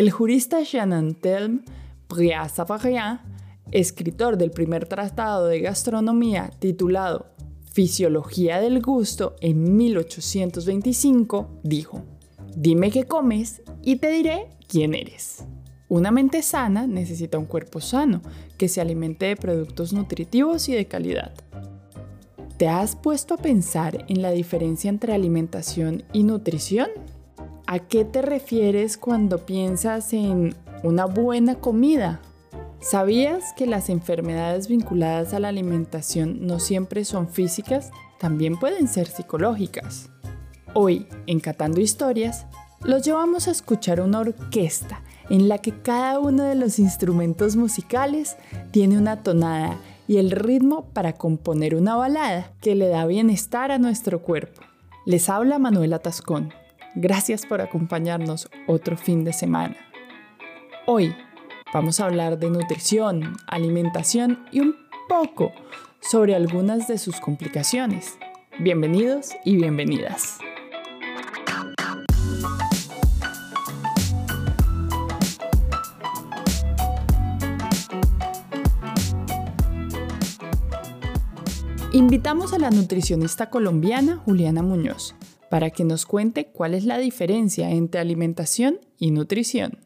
El 0.00 0.10
jurista 0.10 0.62
Jean 0.62 0.94
Antelme 0.94 1.60
Bria-Savarin, 2.08 3.18
escritor 3.70 4.38
del 4.38 4.50
primer 4.50 4.86
tratado 4.86 5.46
de 5.46 5.60
gastronomía 5.60 6.50
titulado 6.58 7.26
Fisiología 7.70 8.62
del 8.62 8.80
Gusto 8.80 9.36
en 9.42 9.76
1825, 9.76 11.60
dijo, 11.64 12.02
Dime 12.56 12.90
qué 12.90 13.04
comes 13.04 13.60
y 13.82 13.96
te 13.96 14.10
diré 14.10 14.48
quién 14.68 14.94
eres. 14.94 15.44
Una 15.90 16.10
mente 16.10 16.40
sana 16.40 16.86
necesita 16.86 17.36
un 17.36 17.44
cuerpo 17.44 17.82
sano 17.82 18.22
que 18.56 18.70
se 18.70 18.80
alimente 18.80 19.26
de 19.26 19.36
productos 19.36 19.92
nutritivos 19.92 20.66
y 20.70 20.72
de 20.72 20.86
calidad. 20.86 21.34
¿Te 22.56 22.68
has 22.68 22.96
puesto 22.96 23.34
a 23.34 23.36
pensar 23.36 24.06
en 24.08 24.22
la 24.22 24.30
diferencia 24.30 24.88
entre 24.88 25.12
alimentación 25.12 26.04
y 26.14 26.22
nutrición? 26.22 26.88
¿A 27.72 27.78
qué 27.78 28.04
te 28.04 28.20
refieres 28.20 28.98
cuando 28.98 29.46
piensas 29.46 30.12
en 30.12 30.56
una 30.82 31.04
buena 31.04 31.54
comida? 31.54 32.20
¿Sabías 32.80 33.52
que 33.52 33.64
las 33.64 33.90
enfermedades 33.90 34.66
vinculadas 34.66 35.34
a 35.34 35.38
la 35.38 35.50
alimentación 35.50 36.48
no 36.48 36.58
siempre 36.58 37.04
son 37.04 37.28
físicas? 37.28 37.92
También 38.18 38.58
pueden 38.58 38.88
ser 38.88 39.06
psicológicas. 39.06 40.10
Hoy, 40.74 41.06
en 41.28 41.38
Catando 41.38 41.80
Historias, 41.80 42.44
los 42.82 43.04
llevamos 43.04 43.46
a 43.46 43.52
escuchar 43.52 44.00
una 44.00 44.18
orquesta 44.18 45.02
en 45.28 45.48
la 45.48 45.58
que 45.58 45.70
cada 45.70 46.18
uno 46.18 46.42
de 46.42 46.56
los 46.56 46.80
instrumentos 46.80 47.54
musicales 47.54 48.36
tiene 48.72 48.98
una 48.98 49.22
tonada 49.22 49.76
y 50.08 50.16
el 50.16 50.32
ritmo 50.32 50.86
para 50.86 51.12
componer 51.12 51.76
una 51.76 51.94
balada 51.94 52.50
que 52.60 52.74
le 52.74 52.88
da 52.88 53.06
bienestar 53.06 53.70
a 53.70 53.78
nuestro 53.78 54.22
cuerpo. 54.22 54.60
Les 55.06 55.28
habla 55.28 55.60
Manuela 55.60 56.00
Tascón. 56.00 56.52
Gracias 56.96 57.46
por 57.46 57.60
acompañarnos 57.60 58.48
otro 58.66 58.96
fin 58.96 59.22
de 59.24 59.32
semana. 59.32 59.76
Hoy 60.86 61.14
vamos 61.72 62.00
a 62.00 62.06
hablar 62.06 62.38
de 62.38 62.50
nutrición, 62.50 63.36
alimentación 63.46 64.44
y 64.50 64.58
un 64.58 64.74
poco 65.08 65.52
sobre 66.00 66.34
algunas 66.34 66.88
de 66.88 66.98
sus 66.98 67.20
complicaciones. 67.20 68.18
Bienvenidos 68.58 69.30
y 69.44 69.54
bienvenidas. 69.54 70.38
Invitamos 81.92 82.52
a 82.52 82.58
la 82.58 82.70
nutricionista 82.70 83.48
colombiana 83.48 84.16
Juliana 84.16 84.62
Muñoz 84.62 85.14
para 85.50 85.70
que 85.70 85.84
nos 85.84 86.06
cuente 86.06 86.46
cuál 86.46 86.72
es 86.72 86.84
la 86.84 86.98
diferencia 86.98 87.70
entre 87.70 88.00
alimentación 88.00 88.78
y 88.98 89.10
nutrición. 89.10 89.78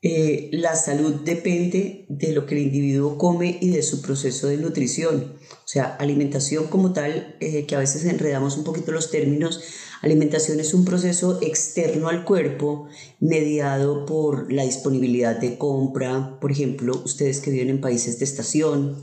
Eh, 0.00 0.48
la 0.52 0.76
salud 0.76 1.22
depende 1.24 2.06
de 2.08 2.32
lo 2.32 2.46
que 2.46 2.54
el 2.54 2.62
individuo 2.62 3.18
come 3.18 3.58
y 3.60 3.70
de 3.70 3.82
su 3.82 4.00
proceso 4.00 4.46
de 4.46 4.56
nutrición. 4.56 5.34
O 5.50 5.66
sea, 5.66 5.96
alimentación 5.96 6.68
como 6.68 6.92
tal, 6.92 7.36
eh, 7.40 7.66
que 7.66 7.74
a 7.74 7.80
veces 7.80 8.04
enredamos 8.04 8.56
un 8.56 8.62
poquito 8.62 8.92
los 8.92 9.10
términos, 9.10 9.60
alimentación 10.00 10.60
es 10.60 10.72
un 10.72 10.84
proceso 10.84 11.40
externo 11.42 12.08
al 12.08 12.24
cuerpo 12.24 12.86
mediado 13.18 14.06
por 14.06 14.52
la 14.52 14.62
disponibilidad 14.62 15.36
de 15.36 15.58
compra, 15.58 16.38
por 16.40 16.52
ejemplo, 16.52 17.02
ustedes 17.04 17.40
que 17.40 17.50
viven 17.50 17.70
en 17.70 17.80
países 17.80 18.20
de 18.20 18.24
estación, 18.24 19.00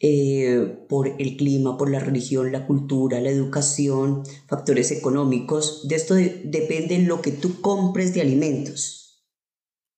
eh, 0.00 0.78
por 0.88 1.08
el 1.18 1.36
clima, 1.36 1.76
por 1.76 1.90
la 1.90 1.98
religión, 1.98 2.52
la 2.52 2.66
cultura, 2.66 3.20
la 3.20 3.30
educación, 3.30 4.22
factores 4.46 4.92
económicos. 4.92 5.88
De 5.88 5.96
esto 5.96 6.14
depende 6.14 6.98
lo 7.00 7.20
que 7.20 7.32
tú 7.32 7.60
compres 7.60 8.14
de 8.14 8.20
alimentos. 8.20 9.24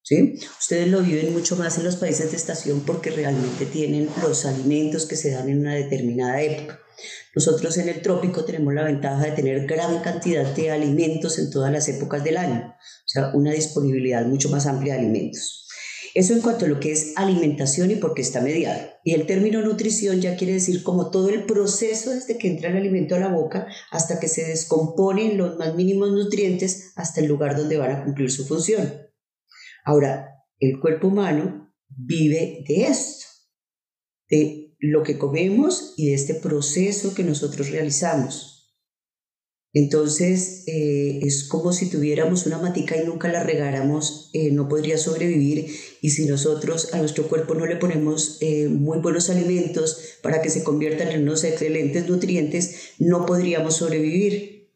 ¿sí? 0.01 0.39
Ustedes 0.59 0.87
lo 0.87 1.01
viven 1.01 1.33
mucho 1.33 1.55
más 1.55 1.77
en 1.77 1.83
los 1.83 1.97
países 1.97 2.31
de 2.31 2.37
estación 2.37 2.81
porque 2.81 3.11
realmente 3.11 3.65
tienen 3.65 4.09
los 4.21 4.45
alimentos 4.45 5.05
que 5.05 5.15
se 5.15 5.31
dan 5.31 5.49
en 5.49 5.59
una 5.59 5.75
determinada 5.75 6.41
época. 6.41 6.79
Nosotros 7.35 7.77
en 7.77 7.87
el 7.87 8.01
trópico 8.01 8.43
tenemos 8.43 8.73
la 8.73 8.83
ventaja 8.83 9.25
de 9.25 9.31
tener 9.31 9.65
gran 9.65 10.01
cantidad 10.01 10.45
de 10.53 10.71
alimentos 10.71 11.39
en 11.39 11.49
todas 11.49 11.71
las 11.71 11.87
épocas 11.87 12.23
del 12.23 12.37
año, 12.37 12.75
o 12.77 13.07
sea, 13.07 13.31
una 13.33 13.53
disponibilidad 13.53 14.25
mucho 14.25 14.49
más 14.49 14.65
amplia 14.65 14.95
de 14.95 14.99
alimentos. 14.99 15.67
Eso 16.13 16.33
en 16.33 16.41
cuanto 16.41 16.65
a 16.65 16.67
lo 16.67 16.79
que 16.79 16.91
es 16.91 17.13
alimentación 17.15 17.91
y 17.91 17.95
por 17.95 18.13
qué 18.13 18.21
está 18.21 18.41
mediado. 18.41 18.89
Y 19.03 19.13
el 19.13 19.25
término 19.25 19.61
nutrición 19.61 20.19
ya 20.19 20.35
quiere 20.35 20.53
decir 20.53 20.83
como 20.83 21.09
todo 21.09 21.29
el 21.29 21.45
proceso 21.45 22.11
desde 22.11 22.37
que 22.37 22.49
entra 22.49 22.69
el 22.69 22.77
alimento 22.77 23.15
a 23.15 23.19
la 23.19 23.29
boca 23.29 23.67
hasta 23.91 24.19
que 24.19 24.27
se 24.27 24.45
descomponen 24.45 25.37
los 25.37 25.57
más 25.57 25.75
mínimos 25.75 26.11
nutrientes 26.11 26.91
hasta 26.95 27.21
el 27.21 27.27
lugar 27.27 27.55
donde 27.55 27.77
van 27.77 27.91
a 27.91 28.03
cumplir 28.03 28.29
su 28.29 28.45
función. 28.45 28.91
Ahora, 29.85 30.29
el 30.59 30.79
cuerpo 30.79 31.07
humano 31.07 31.73
vive 31.87 32.63
de 32.67 32.83
esto, 32.83 33.25
de 34.29 34.75
lo 34.79 35.03
que 35.03 35.17
comemos 35.17 35.93
y 35.97 36.07
de 36.09 36.15
este 36.15 36.35
proceso 36.35 37.13
que 37.15 37.23
nosotros 37.23 37.69
realizamos. 37.69 38.50
Entonces 39.73 40.63
eh, 40.67 41.19
es 41.23 41.45
como 41.45 41.71
si 41.71 41.89
tuviéramos 41.89 42.45
una 42.45 42.57
matica 42.57 43.01
y 43.01 43.05
nunca 43.05 43.29
la 43.29 43.41
regáramos, 43.43 44.29
eh, 44.33 44.51
no 44.51 44.67
podría 44.67 44.97
sobrevivir 44.97 45.73
y 46.01 46.09
si 46.09 46.25
nosotros 46.25 46.93
a 46.93 46.97
nuestro 46.97 47.27
cuerpo 47.29 47.55
no 47.55 47.65
le 47.65 47.77
ponemos 47.77 48.37
eh, 48.41 48.67
muy 48.67 48.99
buenos 48.99 49.29
alimentos 49.29 50.17
para 50.21 50.41
que 50.41 50.49
se 50.49 50.63
conviertan 50.63 51.09
en 51.09 51.23
unos 51.23 51.45
excelentes 51.45 52.09
nutrientes, 52.09 52.75
no 52.99 53.25
podríamos 53.25 53.77
sobrevivir. 53.77 54.69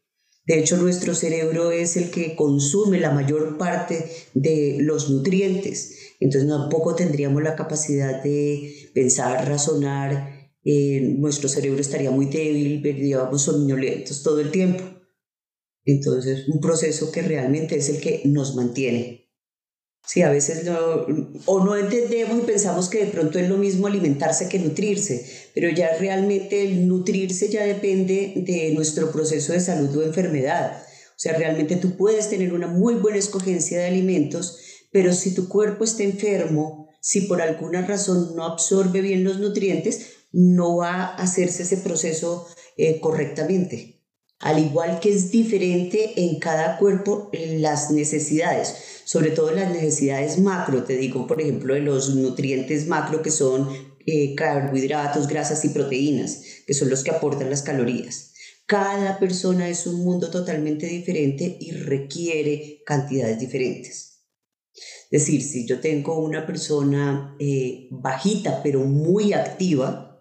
De 0.46 0.60
hecho, 0.60 0.76
nuestro 0.76 1.14
cerebro 1.14 1.72
es 1.72 1.96
el 1.96 2.10
que 2.10 2.36
consume 2.36 3.00
la 3.00 3.10
mayor 3.10 3.58
parte 3.58 4.08
de 4.32 4.78
los 4.80 5.10
nutrientes. 5.10 6.14
Entonces 6.20 6.48
tampoco 6.48 6.94
tendríamos 6.94 7.42
la 7.42 7.56
capacidad 7.56 8.22
de 8.22 8.90
pensar, 8.94 9.46
razonar, 9.46 10.35
nuestro 11.18 11.48
cerebro 11.48 11.80
estaría 11.80 12.10
muy 12.10 12.26
débil, 12.26 12.80
veríamos 12.80 13.42
somnolentos 13.42 14.22
todo 14.22 14.40
el 14.40 14.50
tiempo. 14.50 14.82
Entonces, 15.84 16.48
un 16.48 16.60
proceso 16.60 17.12
que 17.12 17.22
realmente 17.22 17.76
es 17.76 17.88
el 17.88 18.00
que 18.00 18.22
nos 18.24 18.56
mantiene. 18.56 19.30
Sí, 20.04 20.22
a 20.22 20.30
veces 20.30 20.64
no, 20.64 21.06
o 21.46 21.64
no 21.64 21.76
entendemos 21.76 22.38
y 22.38 22.46
pensamos 22.46 22.88
que 22.88 23.04
de 23.04 23.10
pronto 23.10 23.38
es 23.38 23.48
lo 23.48 23.56
mismo 23.56 23.86
alimentarse 23.86 24.48
que 24.48 24.58
nutrirse, 24.58 25.26
pero 25.52 25.68
ya 25.70 25.96
realmente 25.98 26.62
el 26.62 26.86
nutrirse 26.86 27.48
ya 27.48 27.64
depende 27.64 28.34
de 28.36 28.72
nuestro 28.72 29.10
proceso 29.10 29.52
de 29.52 29.60
salud 29.60 29.96
o 29.96 30.02
enfermedad. 30.04 30.80
O 31.10 31.18
sea, 31.18 31.36
realmente 31.36 31.76
tú 31.76 31.96
puedes 31.96 32.28
tener 32.28 32.52
una 32.52 32.68
muy 32.68 32.94
buena 32.94 33.18
escogencia 33.18 33.78
de 33.78 33.86
alimentos, 33.86 34.58
pero 34.92 35.12
si 35.12 35.34
tu 35.34 35.48
cuerpo 35.48 35.82
está 35.82 36.04
enfermo, 36.04 36.88
si 37.00 37.22
por 37.22 37.40
alguna 37.40 37.86
razón 37.86 38.34
no 38.36 38.44
absorbe 38.44 39.00
bien 39.00 39.24
los 39.24 39.38
nutrientes, 39.38 40.15
no 40.36 40.76
va 40.76 40.92
a 40.92 41.14
hacerse 41.14 41.62
ese 41.62 41.78
proceso 41.78 42.46
eh, 42.76 43.00
correctamente. 43.00 44.02
Al 44.38 44.58
igual 44.58 45.00
que 45.00 45.08
es 45.08 45.30
diferente 45.30 46.12
en 46.16 46.38
cada 46.38 46.76
cuerpo 46.76 47.30
las 47.32 47.90
necesidades, 47.90 48.74
sobre 49.06 49.30
todo 49.30 49.50
las 49.52 49.72
necesidades 49.72 50.38
macro, 50.38 50.84
te 50.84 50.98
digo, 50.98 51.26
por 51.26 51.40
ejemplo, 51.40 51.72
de 51.72 51.80
los 51.80 52.14
nutrientes 52.14 52.86
macro 52.86 53.22
que 53.22 53.30
son 53.30 53.66
eh, 54.04 54.34
carbohidratos, 54.34 55.26
grasas 55.26 55.64
y 55.64 55.70
proteínas, 55.70 56.42
que 56.66 56.74
son 56.74 56.90
los 56.90 57.02
que 57.02 57.12
aportan 57.12 57.48
las 57.48 57.62
calorías. 57.62 58.34
Cada 58.66 59.18
persona 59.18 59.70
es 59.70 59.86
un 59.86 60.04
mundo 60.04 60.30
totalmente 60.30 60.86
diferente 60.86 61.56
y 61.58 61.70
requiere 61.70 62.82
cantidades 62.84 63.38
diferentes. 63.38 64.26
Es 65.10 65.22
decir, 65.22 65.40
si 65.40 65.66
yo 65.66 65.80
tengo 65.80 66.18
una 66.18 66.46
persona 66.46 67.34
eh, 67.40 67.88
bajita 67.90 68.62
pero 68.62 68.80
muy 68.80 69.32
activa, 69.32 70.15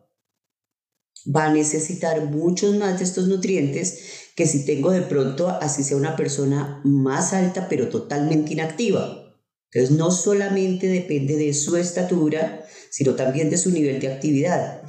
va 1.25 1.45
a 1.45 1.53
necesitar 1.53 2.21
muchos 2.25 2.75
más 2.75 2.99
de 2.99 3.05
estos 3.05 3.27
nutrientes 3.27 4.25
que 4.35 4.45
si 4.45 4.65
tengo 4.65 4.91
de 4.91 5.01
pronto, 5.01 5.49
así 5.49 5.83
sea 5.83 5.97
una 5.97 6.15
persona 6.15 6.81
más 6.83 7.33
alta, 7.33 7.67
pero 7.69 7.89
totalmente 7.89 8.53
inactiva. 8.53 9.33
Entonces, 9.71 9.97
no 9.97 10.11
solamente 10.11 10.87
depende 10.87 11.35
de 11.35 11.53
su 11.53 11.77
estatura, 11.77 12.65
sino 12.89 13.15
también 13.15 13.49
de 13.49 13.57
su 13.57 13.71
nivel 13.71 13.99
de 13.99 14.11
actividad. 14.13 14.81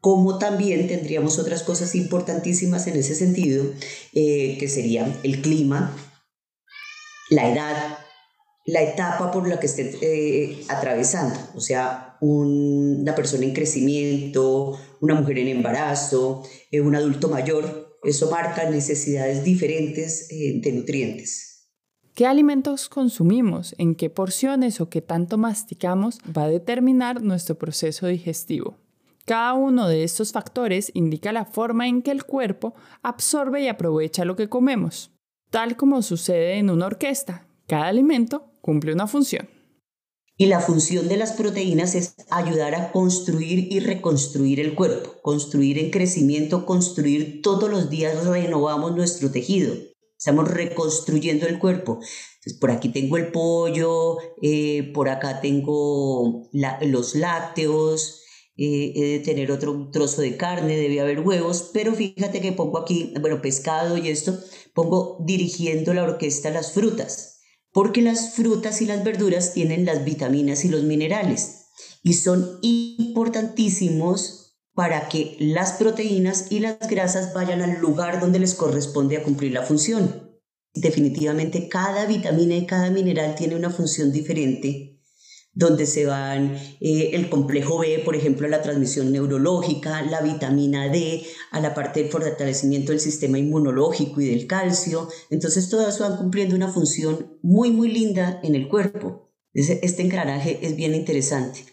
Como 0.00 0.38
también 0.38 0.88
tendríamos 0.88 1.38
otras 1.38 1.62
cosas 1.62 1.94
importantísimas 1.94 2.86
en 2.86 2.96
ese 2.96 3.14
sentido, 3.14 3.64
eh, 4.14 4.56
que 4.58 4.68
serían 4.68 5.16
el 5.22 5.42
clima, 5.42 5.96
la 7.30 7.52
edad, 7.52 7.98
la 8.66 8.82
etapa 8.82 9.30
por 9.30 9.48
la 9.48 9.58
que 9.58 9.66
esté 9.66 9.96
eh, 10.02 10.64
atravesando, 10.68 11.38
o 11.54 11.60
sea, 11.60 12.16
una 12.20 13.14
persona 13.14 13.44
en 13.44 13.52
crecimiento, 13.52 14.78
una 15.02 15.16
mujer 15.16 15.38
en 15.38 15.48
embarazo, 15.48 16.44
eh, 16.70 16.80
un 16.80 16.94
adulto 16.94 17.28
mayor, 17.28 17.98
eso 18.04 18.30
marca 18.30 18.70
necesidades 18.70 19.42
diferentes 19.44 20.30
eh, 20.30 20.60
de 20.62 20.72
nutrientes. 20.72 21.68
¿Qué 22.14 22.24
alimentos 22.24 22.88
consumimos, 22.88 23.74
en 23.78 23.96
qué 23.96 24.10
porciones 24.10 24.80
o 24.80 24.88
qué 24.88 25.02
tanto 25.02 25.38
masticamos 25.38 26.18
va 26.36 26.44
a 26.44 26.48
determinar 26.48 27.20
nuestro 27.20 27.56
proceso 27.56 28.06
digestivo? 28.06 28.76
Cada 29.24 29.54
uno 29.54 29.88
de 29.88 30.04
estos 30.04 30.30
factores 30.30 30.92
indica 30.94 31.32
la 31.32 31.46
forma 31.46 31.88
en 31.88 32.02
que 32.02 32.12
el 32.12 32.24
cuerpo 32.24 32.74
absorbe 33.02 33.62
y 33.62 33.68
aprovecha 33.68 34.24
lo 34.24 34.36
que 34.36 34.48
comemos. 34.48 35.10
Tal 35.50 35.76
como 35.76 36.02
sucede 36.02 36.58
en 36.58 36.70
una 36.70 36.86
orquesta, 36.86 37.46
cada 37.66 37.86
alimento 37.86 38.52
cumple 38.60 38.92
una 38.92 39.08
función. 39.08 39.48
Y 40.42 40.46
la 40.46 40.58
función 40.58 41.06
de 41.06 41.16
las 41.16 41.34
proteínas 41.34 41.94
es 41.94 42.16
ayudar 42.28 42.74
a 42.74 42.90
construir 42.90 43.72
y 43.72 43.78
reconstruir 43.78 44.58
el 44.58 44.74
cuerpo, 44.74 45.14
construir 45.22 45.78
en 45.78 45.92
crecimiento, 45.92 46.66
construir 46.66 47.42
todos 47.42 47.70
los 47.70 47.90
días, 47.90 48.26
renovamos 48.26 48.96
nuestro 48.96 49.30
tejido, 49.30 49.72
estamos 50.18 50.50
reconstruyendo 50.50 51.46
el 51.46 51.60
cuerpo. 51.60 52.00
Entonces, 52.00 52.58
por 52.60 52.72
aquí 52.72 52.88
tengo 52.88 53.18
el 53.18 53.30
pollo, 53.30 54.16
eh, 54.42 54.90
por 54.92 55.10
acá 55.10 55.40
tengo 55.40 56.50
los 56.80 57.14
lácteos, 57.14 58.22
eh, 58.56 58.94
he 58.96 59.04
de 59.04 59.18
tener 59.20 59.52
otro 59.52 59.90
trozo 59.92 60.22
de 60.22 60.36
carne, 60.36 60.76
debe 60.76 61.00
haber 61.00 61.20
huevos, 61.20 61.70
pero 61.72 61.94
fíjate 61.94 62.40
que 62.40 62.50
pongo 62.50 62.78
aquí, 62.78 63.14
bueno, 63.20 63.40
pescado 63.40 63.96
y 63.96 64.08
esto, 64.08 64.36
pongo 64.74 65.18
dirigiendo 65.24 65.94
la 65.94 66.02
orquesta 66.02 66.50
las 66.50 66.72
frutas 66.72 67.31
porque 67.72 68.02
las 68.02 68.34
frutas 68.34 68.82
y 68.82 68.86
las 68.86 69.02
verduras 69.04 69.52
tienen 69.52 69.84
las 69.84 70.04
vitaminas 70.04 70.64
y 70.64 70.68
los 70.68 70.82
minerales 70.82 71.62
y 72.02 72.14
son 72.14 72.58
importantísimos 72.62 74.56
para 74.74 75.08
que 75.08 75.36
las 75.38 75.72
proteínas 75.72 76.50
y 76.50 76.60
las 76.60 76.78
grasas 76.88 77.34
vayan 77.34 77.62
al 77.62 77.80
lugar 77.80 78.20
donde 78.20 78.38
les 78.38 78.54
corresponde 78.54 79.16
a 79.16 79.22
cumplir 79.22 79.52
la 79.52 79.62
función. 79.62 80.30
Definitivamente 80.74 81.68
cada 81.68 82.06
vitamina 82.06 82.56
y 82.56 82.66
cada 82.66 82.90
mineral 82.90 83.34
tiene 83.34 83.56
una 83.56 83.70
función 83.70 84.10
diferente 84.12 84.91
donde 85.54 85.86
se 85.86 86.06
van 86.06 86.56
eh, 86.80 87.10
el 87.12 87.28
complejo 87.28 87.78
B, 87.78 88.00
por 88.04 88.16
ejemplo, 88.16 88.48
la 88.48 88.62
transmisión 88.62 89.12
neurológica, 89.12 90.02
la 90.02 90.22
vitamina 90.22 90.88
D, 90.88 91.24
a 91.50 91.60
la 91.60 91.74
parte 91.74 92.02
del 92.02 92.10
fortalecimiento 92.10 92.92
del 92.92 93.00
sistema 93.00 93.38
inmunológico 93.38 94.20
y 94.20 94.28
del 94.28 94.46
calcio. 94.46 95.08
Entonces, 95.30 95.68
todas 95.68 95.98
van 95.98 96.16
cumpliendo 96.16 96.56
una 96.56 96.68
función 96.68 97.38
muy, 97.42 97.70
muy 97.70 97.90
linda 97.90 98.40
en 98.42 98.54
el 98.54 98.68
cuerpo. 98.68 99.30
Este 99.52 100.02
engranaje 100.02 100.58
es 100.62 100.76
bien 100.76 100.94
interesante. 100.94 101.66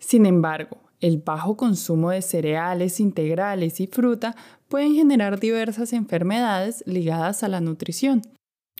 Sin 0.00 0.26
embargo, 0.26 0.78
el 0.98 1.18
bajo 1.18 1.56
consumo 1.56 2.10
de 2.10 2.22
cereales 2.22 2.98
integrales 2.98 3.80
y 3.80 3.86
fruta 3.86 4.34
pueden 4.68 4.94
generar 4.94 5.38
diversas 5.38 5.92
enfermedades 5.92 6.82
ligadas 6.86 7.44
a 7.44 7.48
la 7.48 7.60
nutrición 7.60 8.22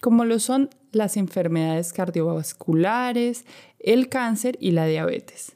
como 0.02 0.24
lo 0.24 0.40
son 0.40 0.68
las 0.90 1.16
enfermedades 1.16 1.92
cardiovasculares, 1.92 3.46
el 3.78 4.08
cáncer 4.08 4.58
y 4.60 4.72
la 4.72 4.84
diabetes. 4.84 5.54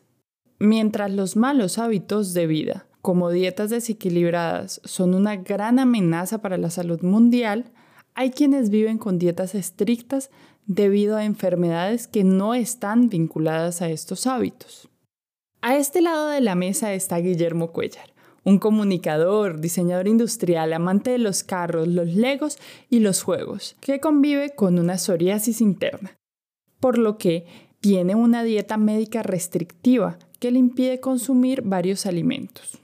Mientras 0.60 1.10
los 1.10 1.34
malos 1.34 1.78
hábitos 1.78 2.32
de 2.32 2.46
vida, 2.46 2.86
como 3.02 3.30
dietas 3.30 3.70
desequilibradas, 3.70 4.80
son 4.84 5.14
una 5.14 5.34
gran 5.34 5.80
amenaza 5.80 6.42
para 6.42 6.58
la 6.58 6.70
salud 6.70 7.02
mundial, 7.02 7.72
hay 8.14 8.30
quienes 8.30 8.70
viven 8.70 8.98
con 8.98 9.18
dietas 9.18 9.56
estrictas 9.56 10.30
debido 10.64 11.16
a 11.16 11.24
enfermedades 11.24 12.06
que 12.06 12.22
no 12.22 12.54
están 12.54 13.08
vinculadas 13.08 13.82
a 13.82 13.90
estos 13.90 14.28
hábitos. 14.28 14.88
A 15.60 15.76
este 15.76 16.00
lado 16.00 16.28
de 16.28 16.40
la 16.40 16.54
mesa 16.54 16.94
está 16.94 17.16
Guillermo 17.16 17.72
Cuellar, 17.72 18.14
un 18.46 18.60
comunicador, 18.60 19.60
diseñador 19.60 20.06
industrial, 20.06 20.72
amante 20.72 21.10
de 21.10 21.18
los 21.18 21.42
carros, 21.42 21.88
los 21.88 22.14
legos 22.14 22.58
y 22.88 23.00
los 23.00 23.20
juegos, 23.22 23.76
que 23.80 23.98
convive 23.98 24.54
con 24.54 24.78
una 24.78 24.98
psoriasis 24.98 25.60
interna, 25.60 26.16
por 26.78 26.96
lo 26.96 27.18
que 27.18 27.44
tiene 27.80 28.14
una 28.14 28.44
dieta 28.44 28.76
médica 28.76 29.24
restrictiva 29.24 30.16
que 30.38 30.52
le 30.52 30.60
impide 30.60 31.00
consumir 31.00 31.62
varios 31.62 32.06
alimentos. 32.06 32.78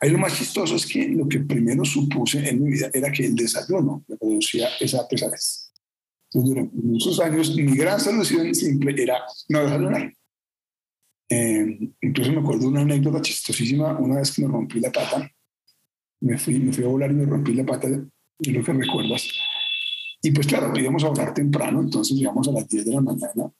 Ahí 0.00 0.10
lo 0.10 0.18
más 0.18 0.36
chistoso 0.36 0.74
es 0.74 0.84
que 0.84 1.06
lo 1.06 1.28
que 1.28 1.38
primero 1.38 1.84
supuse 1.84 2.48
en 2.48 2.60
mi 2.60 2.72
vida 2.72 2.90
era 2.92 3.12
que 3.12 3.26
el 3.26 3.36
desayuno 3.36 4.04
me 4.08 4.16
producía 4.16 4.68
esa 4.80 5.06
pesadez. 5.06 5.72
Entonces, 6.32 6.54
durante 6.56 6.76
muchos 6.82 7.20
años, 7.20 7.54
mi 7.54 7.76
gran 7.76 8.00
solución 8.00 8.52
simple 8.52 9.00
era 9.00 9.22
no 9.48 9.62
desayunar. 9.62 10.12
Eh, 11.28 11.92
incluso 12.02 12.32
me 12.32 12.40
acuerdo 12.40 12.68
una 12.68 12.82
anécdota 12.82 13.22
chistosísima, 13.22 13.98
una 13.98 14.16
vez 14.16 14.32
que 14.32 14.42
me 14.42 14.48
rompí 14.48 14.80
la 14.80 14.92
pata, 14.92 15.30
me 16.20 16.38
fui, 16.38 16.58
me 16.58 16.72
fui 16.72 16.84
a 16.84 16.88
volar 16.88 17.10
y 17.10 17.14
me 17.14 17.26
rompí 17.26 17.54
la 17.54 17.64
pata, 17.64 17.88
es 17.88 18.48
lo 18.48 18.64
que 18.64 18.72
recuerdas. 18.72 19.28
Y 20.22 20.30
pues 20.30 20.46
claro, 20.46 20.72
íbamos 20.78 21.04
a 21.04 21.08
volar 21.08 21.34
temprano, 21.34 21.80
entonces 21.80 22.16
llegamos 22.16 22.48
a 22.48 22.52
las 22.52 22.68
10 22.68 22.84
de 22.86 22.92
la 22.92 23.00
mañana. 23.00 23.52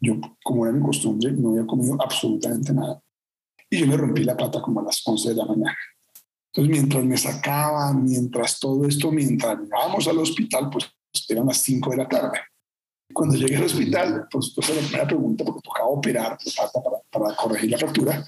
Yo, 0.00 0.20
como 0.42 0.66
era 0.66 0.74
mi 0.74 0.82
costumbre, 0.82 1.32
no 1.32 1.50
había 1.50 1.66
comido 1.66 1.96
absolutamente 2.00 2.72
nada. 2.72 3.00
Y 3.70 3.78
yo 3.78 3.86
me 3.86 3.96
rompí 3.96 4.24
la 4.24 4.36
pata 4.36 4.60
como 4.60 4.80
a 4.80 4.84
las 4.84 5.02
11 5.04 5.30
de 5.30 5.34
la 5.34 5.46
mañana. 5.46 5.76
Entonces, 6.52 6.70
mientras 6.70 7.04
me 7.04 7.16
sacaban, 7.16 8.04
mientras 8.04 8.60
todo 8.60 8.86
esto, 8.86 9.10
mientras 9.10 9.58
llegábamos 9.58 10.06
al 10.06 10.18
hospital, 10.18 10.68
pues 10.70 10.92
eran 11.28 11.46
las 11.46 11.58
5 11.58 11.90
de 11.90 11.96
la 11.96 12.08
tarde. 12.08 12.38
Cuando 13.12 13.36
llegué 13.36 13.56
al 13.56 13.64
hospital, 13.64 14.26
pues, 14.30 14.52
pues 14.54 14.68
la 14.68 14.80
primera 14.80 15.06
pregunta, 15.06 15.44
porque 15.44 15.60
tocaba 15.62 15.88
operar 15.88 16.38
para, 16.56 16.98
para 17.10 17.36
corregir 17.36 17.70
la 17.70 17.78
fractura, 17.78 18.24